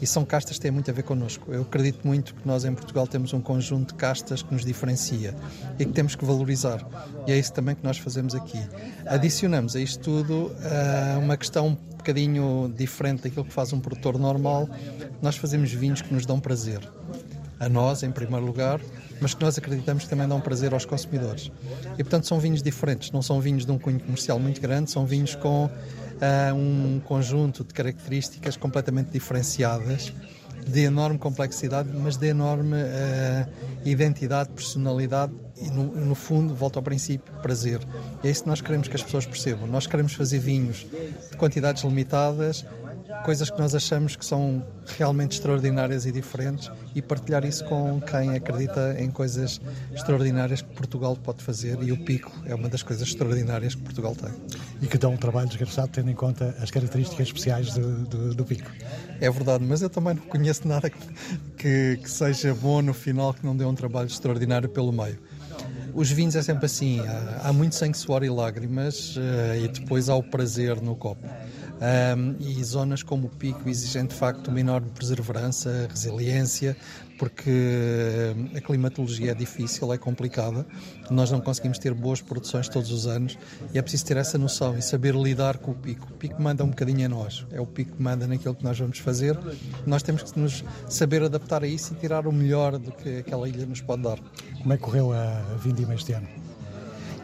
e 0.00 0.06
são 0.06 0.24
castas 0.24 0.56
que 0.56 0.62
têm 0.62 0.70
muito 0.70 0.90
a 0.90 0.94
ver 0.94 1.02
connosco. 1.02 1.52
Eu 1.52 1.62
acredito 1.62 2.06
muito 2.06 2.34
que 2.34 2.46
nós 2.46 2.64
em 2.64 2.74
Portugal 2.74 3.06
temos 3.06 3.32
um 3.32 3.40
conjunto 3.40 3.88
de 3.88 3.94
castas 3.94 4.42
que 4.42 4.52
nos 4.52 4.64
diferencia 4.64 5.34
e 5.78 5.84
que 5.84 5.92
temos 5.92 6.14
que 6.14 6.24
valorizar. 6.24 6.86
E 7.26 7.32
é 7.32 7.38
isso 7.38 7.52
também 7.52 7.74
que 7.74 7.84
nós 7.84 7.98
fazemos 7.98 8.34
aqui. 8.34 8.60
Adicionamos 9.06 9.76
a 9.76 9.80
isto 9.80 10.02
tudo 10.02 10.46
uh, 10.46 11.18
uma 11.18 11.36
questão 11.36 11.68
um 11.68 11.74
bocadinho 11.74 12.72
diferente 12.76 13.22
daquilo 13.22 13.44
que 13.44 13.52
faz 13.52 13.72
um 13.72 13.80
produtor 13.80 14.18
normal. 14.18 14.68
Nós 15.22 15.36
fazemos 15.36 15.72
vinhos 15.72 16.02
que 16.02 16.12
nos 16.12 16.26
dão 16.26 16.38
prazer. 16.38 16.80
A 17.58 17.68
nós, 17.68 18.02
em 18.02 18.10
primeiro 18.10 18.44
lugar, 18.44 18.80
mas 19.20 19.32
que 19.32 19.42
nós 19.42 19.56
acreditamos 19.56 20.04
que 20.04 20.10
também 20.10 20.28
dão 20.28 20.40
prazer 20.40 20.74
aos 20.74 20.84
consumidores. 20.84 21.50
E 21.96 22.02
portanto 22.02 22.26
são 22.26 22.38
vinhos 22.38 22.62
diferentes, 22.62 23.10
não 23.10 23.22
são 23.22 23.40
vinhos 23.40 23.64
de 23.64 23.72
um 23.72 23.78
cunho 23.78 24.00
comercial 24.00 24.38
muito 24.38 24.60
grande, 24.60 24.90
são 24.90 25.06
vinhos 25.06 25.34
com 25.34 25.70
uh, 26.14 26.54
um 26.54 27.00
conjunto 27.00 27.64
de 27.64 27.72
características 27.72 28.56
completamente 28.56 29.10
diferenciadas, 29.10 30.12
de 30.66 30.80
enorme 30.80 31.18
complexidade, 31.18 31.90
mas 31.92 32.16
de 32.16 32.28
enorme 32.28 32.76
uh, 32.76 33.48
identidade, 33.84 34.50
personalidade 34.50 35.32
e, 35.60 35.70
no, 35.70 35.84
no, 35.84 36.14
fundo, 36.14 36.54
volta 36.54 36.78
ao 36.78 36.82
princípio, 36.82 37.32
prazer. 37.42 37.80
É 38.22 38.30
isso 38.30 38.42
que 38.42 38.48
nós 38.48 38.60
queremos 38.60 38.88
que 38.88 38.96
as 38.96 39.02
pessoas 39.02 39.26
percebam. 39.26 39.66
Nós 39.66 39.86
queremos 39.86 40.14
fazer 40.14 40.38
vinhos 40.38 40.86
de 41.30 41.36
quantidades 41.36 41.84
limitadas, 41.84 42.64
coisas 43.24 43.50
que 43.50 43.58
nós 43.58 43.74
achamos 43.74 44.16
que 44.16 44.24
são 44.24 44.64
realmente 44.98 45.32
extraordinárias 45.32 46.06
e 46.06 46.12
diferentes 46.12 46.70
e 46.94 47.02
partilhar 47.02 47.44
isso 47.44 47.64
com 47.64 48.00
quem 48.00 48.34
acredita 48.34 48.96
em 48.98 49.10
coisas 49.10 49.60
extraordinárias 49.92 50.62
que 50.62 50.74
Portugal 50.74 51.16
pode 51.16 51.42
fazer 51.42 51.82
e 51.82 51.92
o 51.92 52.04
Pico 52.04 52.32
é 52.46 52.54
uma 52.54 52.68
das 52.68 52.82
coisas 52.82 53.06
extraordinárias 53.06 53.74
que 53.74 53.82
Portugal 53.82 54.14
tem. 54.14 54.32
E 54.84 54.86
que 54.86 54.98
dá 54.98 55.08
um 55.08 55.16
trabalho 55.16 55.48
desgraçado 55.48 55.88
tendo 55.88 56.10
em 56.10 56.14
conta 56.14 56.54
as 56.60 56.70
características 56.70 57.28
especiais 57.28 57.72
do, 57.72 58.04
do, 58.04 58.34
do 58.34 58.44
Pico. 58.44 58.70
É 59.18 59.30
verdade, 59.30 59.64
mas 59.64 59.80
eu 59.80 59.88
também 59.88 60.12
não 60.12 60.22
conheço 60.24 60.68
nada 60.68 60.90
que, 60.90 60.98
que, 61.56 61.98
que 62.02 62.10
seja 62.10 62.54
bom 62.54 62.82
no 62.82 62.92
final 62.92 63.32
que 63.32 63.46
não 63.46 63.56
dê 63.56 63.64
um 63.64 63.74
trabalho 63.74 64.08
extraordinário 64.08 64.68
pelo 64.68 64.92
meio. 64.92 65.18
Os 65.94 66.10
vinhos 66.10 66.36
é 66.36 66.42
sempre 66.42 66.66
assim, 66.66 67.00
há, 67.00 67.48
há 67.48 67.52
muito 67.54 67.74
sangue, 67.74 67.96
suor 67.96 68.24
e 68.24 68.28
lágrimas 68.28 69.16
uh, 69.16 69.64
e 69.64 69.68
depois 69.68 70.10
há 70.10 70.16
o 70.16 70.22
prazer 70.22 70.78
no 70.82 70.94
copo. 70.94 71.26
Um, 71.74 72.36
e 72.38 72.62
zonas 72.62 73.02
como 73.02 73.26
o 73.26 73.30
Pico 73.30 73.68
exigem 73.68 74.06
de 74.06 74.14
facto 74.14 74.48
uma 74.48 74.60
enorme 74.60 74.90
perseverança, 74.90 75.86
resiliência, 75.90 76.76
porque 77.18 78.34
a 78.56 78.60
climatologia 78.60 79.32
é 79.32 79.34
difícil, 79.34 79.92
é 79.92 79.98
complicada, 79.98 80.66
nós 81.10 81.30
não 81.30 81.40
conseguimos 81.40 81.78
ter 81.78 81.92
boas 81.92 82.20
produções 82.20 82.68
todos 82.68 82.90
os 82.90 83.06
anos 83.06 83.36
e 83.72 83.78
é 83.78 83.82
preciso 83.82 84.06
ter 84.06 84.16
essa 84.16 84.38
noção 84.38 84.76
e 84.78 84.82
saber 84.82 85.14
lidar 85.14 85.58
com 85.58 85.72
o 85.72 85.74
pico. 85.74 86.08
O 86.10 86.16
pico 86.16 86.40
manda 86.40 86.64
um 86.64 86.68
bocadinho 86.68 87.06
a 87.06 87.08
nós, 87.08 87.44
é 87.50 87.60
o 87.60 87.66
pico 87.66 87.96
que 87.96 88.02
manda 88.02 88.26
naquilo 88.26 88.54
que 88.54 88.64
nós 88.64 88.78
vamos 88.78 88.98
fazer, 88.98 89.38
nós 89.86 90.02
temos 90.02 90.22
que 90.22 90.38
nos 90.38 90.64
saber 90.88 91.22
adaptar 91.22 91.62
a 91.62 91.66
isso 91.66 91.92
e 91.92 91.96
tirar 91.96 92.26
o 92.26 92.32
melhor 92.32 92.78
do 92.78 92.92
que 92.92 93.18
aquela 93.18 93.48
ilha 93.48 93.66
nos 93.66 93.80
pode 93.80 94.02
dar. 94.02 94.18
Como 94.60 94.72
é 94.72 94.76
que 94.76 94.82
correu 94.82 95.12
a 95.12 95.40
vindima 95.62 95.94
este 95.94 96.12
ano? 96.12 96.43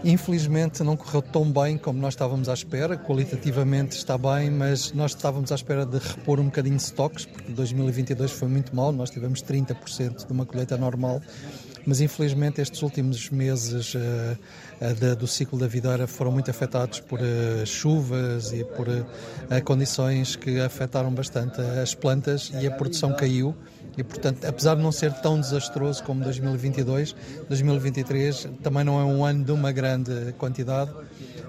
Infelizmente 0.03 0.83
não 0.83 0.97
correu 0.97 1.21
tão 1.21 1.45
bem 1.51 1.77
como 1.77 1.99
nós 1.99 2.15
estávamos 2.15 2.49
à 2.49 2.55
espera, 2.55 2.97
qualitativamente 2.97 3.97
está 3.97 4.17
bem, 4.17 4.51
mas 4.51 4.93
nós 4.93 5.11
estávamos 5.11 5.53
à 5.53 5.55
espera 5.55 5.85
de 5.85 5.99
repor 5.99 6.41
um 6.41 6.45
bocadinho 6.45 6.77
de 6.77 6.83
estoques, 6.83 7.27
porque 7.27 7.53
2022 7.53 8.31
foi 8.31 8.49
muito 8.49 8.75
mal, 8.75 8.93
nós 8.93 9.11
tivemos 9.11 9.43
30% 9.43 10.27
de 10.27 10.33
uma 10.33 10.47
colheita 10.47 10.79
normal, 10.79 11.21
mas 11.85 12.01
infelizmente 12.01 12.63
estes 12.63 12.81
últimos 12.83 13.29
meses 13.29 13.95
uh, 13.95 13.99
uh, 14.81 15.17
do 15.17 15.27
ciclo 15.27 15.59
da 15.59 15.67
videira 15.67 16.07
foram 16.07 16.33
muito 16.33 16.51
afetados 16.51 17.01
por 17.01 17.21
uh, 17.21 17.67
chuvas 17.67 18.53
e 18.53 18.65
por 18.65 18.87
condições 19.65 20.35
que 20.35 20.61
afetaram 20.61 21.13
bastante 21.13 21.61
as 21.61 21.95
plantas 21.95 22.51
e 22.61 22.67
a 22.67 22.71
produção 22.71 23.15
caiu 23.15 23.55
e, 24.01 24.03
portanto, 24.03 24.47
apesar 24.47 24.77
de 24.77 24.83
não 24.83 24.91
ser 24.91 25.13
tão 25.21 25.39
desastroso 25.39 26.03
como 26.05 26.25
2022, 26.25 27.15
2023 27.49 28.49
também 28.63 28.83
não 28.83 28.99
é 28.99 29.05
um 29.05 29.25
ano 29.25 29.45
de 29.45 29.53
uma 29.53 29.71
grande 29.71 30.33
quantidade. 30.39 30.91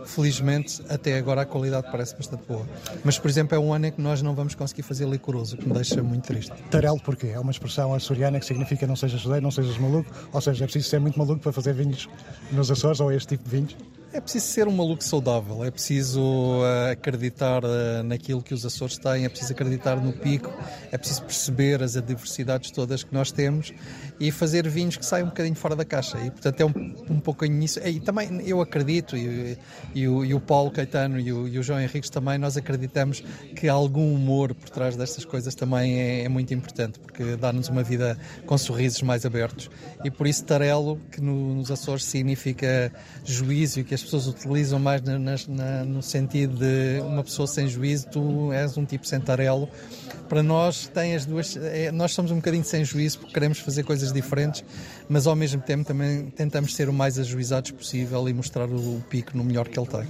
Felizmente, 0.06 0.82
até 0.90 1.18
agora 1.18 1.42
a 1.42 1.46
qualidade 1.46 1.88
parece 1.90 2.16
bastante 2.16 2.44
boa. 2.46 2.68
Mas, 3.06 3.18
por 3.18 3.30
exemplo, 3.30 3.56
é 3.56 3.60
um 3.60 3.74
ano 3.74 3.86
em 3.86 3.92
que 3.92 4.02
nós 4.02 4.22
não 4.22 4.36
vamos 4.36 4.54
conseguir 4.54 4.82
fazer 4.82 5.08
licoroso, 5.08 5.56
o 5.56 5.60
que 5.60 5.68
me 5.68 5.74
deixa 5.74 6.04
muito 6.04 6.26
triste. 6.26 6.52
Tarelo 6.70 7.00
porquê? 7.00 7.28
É 7.28 7.40
uma 7.40 7.52
expressão 7.52 7.94
açoriana 7.94 8.40
que 8.40 8.46
significa 8.46 8.86
não 8.86 8.96
sejas 8.96 9.22
judeiro, 9.22 9.44
não 9.44 9.52
sejas 9.52 9.78
maluco, 9.78 10.12
ou 10.34 10.42
seja, 10.42 10.66
é 10.66 10.68
preciso 10.68 10.90
ser 10.90 11.00
muito 11.00 11.18
maluco 11.18 11.40
para 11.40 11.54
fazer 11.54 11.74
vinhos 11.74 12.10
nos 12.52 12.70
Açores 12.70 13.00
ou 13.00 13.12
este 13.12 13.38
tipo 13.38 13.46
de 13.46 13.50
vinhos? 13.50 13.78
É 14.14 14.20
preciso 14.20 14.46
ser 14.48 14.68
um 14.68 14.72
maluco 14.72 15.02
saudável, 15.02 15.64
é 15.64 15.72
preciso 15.72 16.22
uh, 16.22 16.92
acreditar 16.92 17.64
uh, 17.64 18.04
naquilo 18.04 18.44
que 18.44 18.54
os 18.54 18.66
Açores 18.66 18.98
têm, 18.98 19.24
é 19.24 19.30
preciso 19.30 19.54
acreditar 19.54 19.96
no 19.96 20.12
pico, 20.12 20.54
é 20.92 20.98
preciso 20.98 21.24
perceber 21.24 21.82
as 21.82 21.96
adversidades 21.96 22.72
todas 22.72 23.06
que 23.06 23.14
nós 23.14 23.32
temos 23.32 23.72
e 24.20 24.30
fazer 24.30 24.68
vinhos 24.68 24.98
que 24.98 25.06
saiam 25.06 25.28
um 25.28 25.30
bocadinho 25.30 25.56
fora 25.56 25.78
da 25.78 25.86
caixa. 25.86 26.20
E 26.20 26.30
portanto 26.30 26.60
é 26.60 26.66
um, 26.66 26.96
um 27.10 27.20
pouquinho 27.22 27.54
nisso. 27.54 27.80
E 27.80 28.02
também 28.02 28.42
eu 28.46 28.60
acredito, 28.60 29.16
e, 29.16 29.58
e, 29.96 30.06
o, 30.10 30.26
e 30.26 30.34
o 30.34 30.42
Paulo 30.42 30.72
Caetano 30.72 31.18
e 31.18 31.32
o, 31.32 31.44
o, 31.44 31.64
João 31.64 31.80
Henriques 31.80 32.10
também, 32.10 32.38
nós 32.38 32.58
acreditamos 32.58 33.24
que 33.56 33.70
algum 33.70 34.14
humor 34.14 34.54
por 34.54 34.70
trás 34.70 34.98
destas 34.98 35.24
coisas 35.24 35.56
também 35.56 36.02
é, 36.02 36.24
é 36.26 36.30
muito 36.30 36.54
importante, 36.54 37.00
porque 37.00 37.38
dá-nos 37.38 37.70
uma 37.70 37.82
vida 37.82 38.20
com 38.46 38.58
sorrisos 38.58 39.02
mais 39.04 39.26
abertos. 39.26 39.72
E 40.04 40.12
por 40.12 40.28
isso 40.28 40.44
Tarelo, 40.44 41.00
que 41.10 41.22
no, 41.22 41.56
nos 41.56 41.72
Açores 41.72 42.04
significa 42.04 42.92
juízo 43.24 43.80
e 43.80 43.84
que 43.86 43.96
as 43.96 44.01
as 44.02 44.04
pessoas 44.04 44.28
utilizam 44.28 44.80
mais 44.80 45.02
na, 45.04 45.20
na, 45.20 45.86
no 45.86 46.02
sentido 46.02 46.58
de 46.58 47.02
uma 47.02 47.24
pessoa 47.24 47.48
sem 47.48 47.68
juízo, 47.68 48.08
tu 48.08 48.52
és 48.52 48.76
um 48.78 48.84
tipo 48.84 49.06
sentarelo. 49.06 49.70
Para 50.28 50.42
nós, 50.42 50.88
tem 50.88 51.14
as 51.14 51.26
duas. 51.26 51.56
É, 51.58 51.92
nós 51.92 52.14
somos 52.14 52.32
um 52.32 52.38
bocadinho 52.38 52.64
sem 52.64 52.84
juízo 52.84 53.20
porque 53.20 53.34
queremos 53.34 53.60
fazer 53.60 53.84
coisas 53.84 54.12
diferentes, 54.12 54.64
mas 55.08 55.28
ao 55.28 55.36
mesmo 55.36 55.62
tempo 55.62 55.86
também 55.86 56.30
tentamos 56.32 56.74
ser 56.74 56.90
o 56.90 56.94
mais 56.94 57.20
ajuizados 57.20 57.72
possível 57.72 58.28
e 58.28 58.34
mostrar 58.34 58.68
o, 58.68 58.98
o 58.98 59.04
pico 59.10 59.38
no 59.38 59.44
melhor 59.44 59.68
que 59.68 59.80
ele 59.80 59.88
tem. 59.88 60.08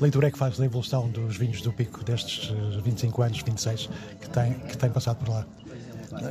Leitura 0.00 0.28
é 0.28 0.30
que 0.30 0.38
faz 0.38 0.56
da 0.56 0.64
evolução 0.64 1.08
dos 1.08 1.36
vinhos 1.36 1.60
do 1.62 1.72
pico 1.72 2.02
destes 2.04 2.50
25 2.82 3.22
eh, 3.22 3.26
anos, 3.26 3.42
26, 3.42 3.90
que 4.20 4.30
tem, 4.30 4.52
que 4.54 4.76
tem 4.76 4.90
passado 4.90 5.16
por 5.16 5.28
lá? 5.28 5.46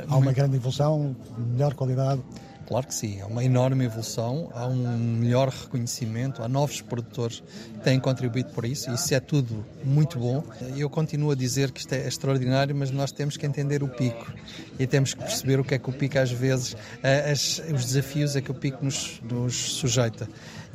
Há 0.08 0.16
uma 0.16 0.32
grande 0.32 0.56
evolução, 0.56 1.16
melhor 1.38 1.74
qualidade? 1.74 2.20
Claro 2.68 2.86
que 2.86 2.94
sim, 2.94 3.18
há 3.22 3.26
uma 3.26 3.42
enorme 3.42 3.86
evolução, 3.86 4.50
há 4.52 4.66
um 4.66 4.98
melhor 4.98 5.48
reconhecimento, 5.48 6.42
há 6.42 6.48
novos 6.48 6.82
produtores 6.82 7.40
que 7.40 7.80
têm 7.80 7.98
contribuído 7.98 8.50
por 8.50 8.66
isso, 8.66 8.92
isso 8.92 9.14
é 9.14 9.20
tudo 9.20 9.64
muito 9.82 10.18
bom. 10.18 10.44
Eu 10.76 10.90
continuo 10.90 11.30
a 11.30 11.34
dizer 11.34 11.70
que 11.70 11.80
isto 11.80 11.94
é 11.94 12.06
extraordinário, 12.06 12.76
mas 12.76 12.90
nós 12.90 13.10
temos 13.10 13.38
que 13.38 13.46
entender 13.46 13.82
o 13.82 13.88
pico 13.88 14.30
e 14.78 14.86
temos 14.86 15.14
que 15.14 15.20
perceber 15.20 15.58
o 15.58 15.64
que 15.64 15.76
é 15.76 15.78
que 15.78 15.88
o 15.88 15.92
pico 15.94 16.18
às 16.18 16.30
vezes, 16.30 16.76
as, 17.02 17.58
os 17.74 17.86
desafios 17.86 18.36
a 18.36 18.42
que 18.42 18.50
o 18.50 18.54
pico 18.54 18.84
nos, 18.84 19.18
nos 19.22 19.54
sujeita. 19.54 20.28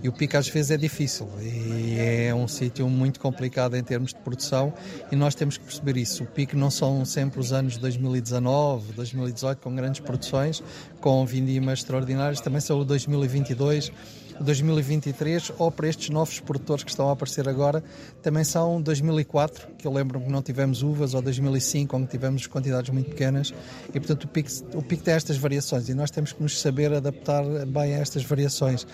E 0.04 0.10
o 0.10 0.12
pico 0.12 0.36
às 0.36 0.50
vezes 0.50 0.70
é 0.70 0.78
difícil. 0.78 1.30
E 1.42 1.96
é 1.98 2.36
um 2.36 2.48
sítio 2.48 2.88
muito 2.90 3.22
complicado 3.22 3.76
em 3.76 3.84
termos 3.84 4.14
de 4.14 4.20
produção. 4.20 4.74
E 5.10 5.16
nós 5.16 5.34
temos 5.34 5.58
que 5.58 5.64
perceber 5.64 5.96
isso. 5.96 6.24
O 6.24 6.28
pico 6.28 6.58
não 6.58 6.70
são 6.70 7.06
sempre 7.06 7.40
os 7.40 7.54
anos 7.54 7.78
2019, 7.78 8.92
2018 8.92 9.60
com 9.60 9.74
grandes 9.74 10.02
produções, 10.02 10.62
com 11.00 11.26
vindimas 11.26 11.80
extraordinários 11.80 12.42
também 12.42 12.60
são 12.60 12.80
o 12.80 12.86
2022, 12.86 13.92
o 14.33 14.33
2023 14.44 15.54
ou 15.58 15.72
para 15.72 15.88
estes 15.88 16.10
novos 16.10 16.40
produtores 16.40 16.84
que 16.84 16.90
estão 16.90 17.10
a 17.10 17.14
aparecer 17.14 17.48
agora, 17.48 17.84
também 18.22 18.44
são 18.44 18.82
2004, 18.82 19.68
que 19.78 19.88
eu 19.88 19.94
lembro 19.94 20.20
que 20.20 20.30
não 20.30 20.42
tivemos 20.42 20.84
uvas, 20.84 21.14
ou 21.14 21.22
2005, 21.22 21.96
onde 21.96 22.08
tivemos 22.08 22.46
quantidades 22.48 22.90
muito 22.92 23.10
pequenas, 23.10 23.54
e 23.90 24.00
portanto 24.00 24.26
o 24.26 24.28
pico, 24.28 24.50
o 24.74 24.82
pico 24.82 25.04
tem 25.04 25.14
estas 25.14 25.38
variações 25.38 25.90
e 25.90 25.94
nós 25.94 26.12
temos 26.12 26.34
que 26.34 26.42
nos 26.42 26.60
saber 26.60 26.94
adaptar 26.94 27.44
bem 27.66 27.96
a 27.96 28.00
estas 28.00 28.24
variações. 28.24 28.86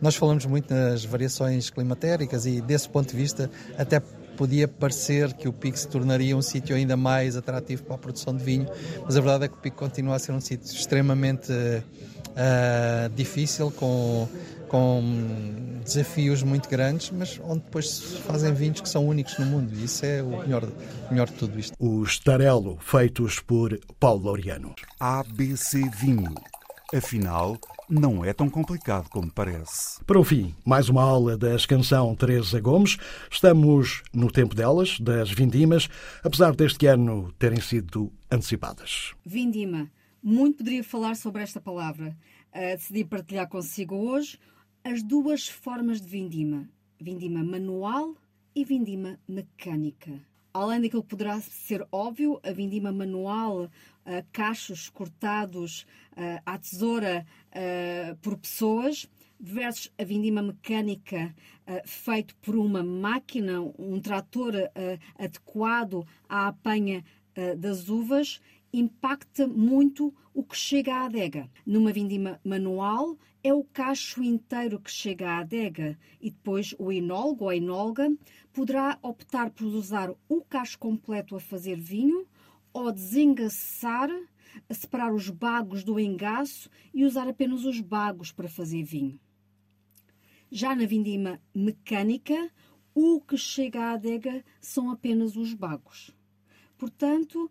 Nós 0.00 0.14
falamos 0.14 0.46
muito 0.46 0.72
nas 0.72 1.04
variações 1.04 1.70
climatéricas 1.70 2.46
e 2.46 2.60
desse 2.60 2.88
ponto 2.88 3.10
de 3.10 3.16
vista 3.16 3.50
até 3.76 4.00
podia 4.38 4.68
parecer 4.68 5.32
que 5.32 5.48
o 5.48 5.52
Pico 5.52 5.76
se 5.76 5.88
tornaria 5.88 6.36
um 6.36 6.40
sítio 6.40 6.76
ainda 6.76 6.96
mais 6.96 7.36
atrativo 7.36 7.82
para 7.82 7.96
a 7.96 7.98
produção 7.98 8.36
de 8.36 8.44
vinho, 8.44 8.68
mas 9.04 9.16
a 9.16 9.20
verdade 9.20 9.46
é 9.46 9.48
que 9.48 9.54
o 9.54 9.58
Pico 9.58 9.76
continua 9.76 10.14
a 10.14 10.18
ser 10.20 10.30
um 10.30 10.40
sítio 10.40 10.72
extremamente 10.72 11.52
uh, 11.52 13.08
difícil, 13.16 13.72
com, 13.72 14.28
com 14.68 15.02
desafios 15.84 16.42
muito 16.42 16.68
grandes, 16.68 17.10
mas 17.10 17.40
onde 17.42 17.64
depois 17.64 17.88
se 17.88 18.16
fazem 18.18 18.52
vinhos 18.52 18.80
que 18.80 18.88
são 18.88 19.08
únicos 19.08 19.38
no 19.38 19.46
mundo. 19.46 19.72
E 19.74 19.84
isso 19.84 20.04
é 20.04 20.22
o 20.22 20.38
melhor, 20.40 20.68
melhor 21.10 21.26
de 21.26 21.34
tudo 21.34 21.58
isto. 21.58 21.74
Os 21.78 22.18
Tarelo, 22.18 22.78
feitos 22.80 23.40
por 23.40 23.78
Paulo 23.98 24.26
Laureano. 24.26 24.74
ABC 25.00 25.88
Vinho. 25.88 26.34
Afinal, 26.94 27.58
não 27.88 28.24
é 28.24 28.32
tão 28.32 28.48
complicado 28.48 29.08
como 29.10 29.30
parece. 29.30 30.02
Para 30.04 30.18
o 30.18 30.24
fim, 30.24 30.54
mais 30.64 30.88
uma 30.88 31.02
aula 31.02 31.36
da 31.36 31.56
canção 31.66 32.14
Teresa 32.14 32.60
Gomes. 32.60 32.98
Estamos 33.30 34.02
no 34.12 34.30
tempo 34.30 34.54
delas, 34.54 35.00
das 35.00 35.30
vindimas, 35.30 35.88
apesar 36.22 36.54
deste 36.54 36.86
ano 36.86 37.32
terem 37.38 37.60
sido 37.60 38.12
antecipadas. 38.30 39.14
Vindima. 39.24 39.90
Muito 40.22 40.58
poderia 40.58 40.84
falar 40.84 41.14
sobre 41.14 41.42
esta 41.42 41.60
palavra. 41.60 42.16
Uh, 42.54 42.76
decidi 42.76 43.04
partilhar 43.04 43.48
consigo 43.48 43.94
hoje 43.94 44.38
as 44.88 45.02
duas 45.02 45.46
formas 45.46 46.00
de 46.00 46.08
vindima: 46.08 46.66
vindima 46.98 47.44
manual 47.44 48.14
e 48.54 48.64
vindima 48.64 49.20
mecânica. 49.28 50.18
Além 50.52 50.80
daquilo 50.80 51.02
que 51.02 51.10
poderá 51.10 51.38
ser 51.42 51.86
óbvio, 51.92 52.40
a 52.42 52.50
vindima 52.52 52.90
manual, 52.90 53.64
uh, 53.64 53.70
cachos 54.32 54.88
cortados 54.88 55.82
uh, 56.12 56.40
à 56.44 56.58
tesoura 56.58 57.26
uh, 57.50 58.16
por 58.16 58.38
pessoas, 58.38 59.06
versus 59.38 59.92
a 59.98 60.04
vindima 60.04 60.40
mecânica 60.40 61.34
uh, 61.66 61.86
feito 61.86 62.34
por 62.36 62.56
uma 62.56 62.82
máquina, 62.82 63.60
um 63.78 64.00
trator 64.00 64.54
adequado 65.18 66.06
à 66.28 66.48
apanha 66.48 67.04
das 67.56 67.88
uvas, 67.88 68.40
impacta 68.72 69.46
muito 69.46 70.14
o 70.34 70.42
que 70.42 70.56
chega 70.56 70.94
à 70.94 71.04
adega. 71.04 71.50
Numa 71.66 71.92
vindima 71.92 72.40
manual, 72.44 73.16
é 73.42 73.52
o 73.52 73.64
cacho 73.64 74.22
inteiro 74.22 74.78
que 74.80 74.90
chega 74.90 75.30
à 75.30 75.38
adega 75.38 75.98
e 76.20 76.30
depois 76.30 76.74
o 76.78 76.92
enólogo 76.92 77.44
ou 77.44 77.50
a 77.50 77.56
enóloga 77.56 78.10
poderá 78.52 78.98
optar 79.02 79.50
por 79.50 79.64
usar 79.66 80.12
o 80.28 80.42
cacho 80.42 80.78
completo 80.78 81.34
a 81.36 81.40
fazer 81.40 81.76
vinho 81.76 82.26
ou 82.72 82.92
desengaçar, 82.92 84.10
separar 84.70 85.12
os 85.14 85.30
bagos 85.30 85.82
do 85.82 85.98
engaço 85.98 86.68
e 86.92 87.04
usar 87.04 87.28
apenas 87.28 87.64
os 87.64 87.80
bagos 87.80 88.32
para 88.32 88.48
fazer 88.48 88.82
vinho. 88.82 89.18
Já 90.50 90.74
na 90.74 90.86
vindima 90.86 91.40
mecânica, 91.54 92.50
o 92.94 93.20
que 93.20 93.36
chega 93.36 93.80
à 93.80 93.92
adega 93.92 94.44
são 94.60 94.90
apenas 94.90 95.36
os 95.36 95.54
bagos. 95.54 96.12
Portanto, 96.76 97.50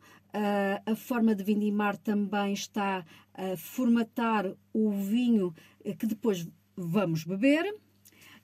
a 0.86 0.96
forma 0.96 1.34
de 1.34 1.44
vindimar 1.44 1.98
também 1.98 2.54
está 2.54 3.06
a 3.34 3.58
formatar 3.58 4.52
o 4.74 4.92
vinho 4.92 5.54
que 5.98 6.06
depois 6.06 6.48
vamos 6.76 7.24
beber 7.24 7.74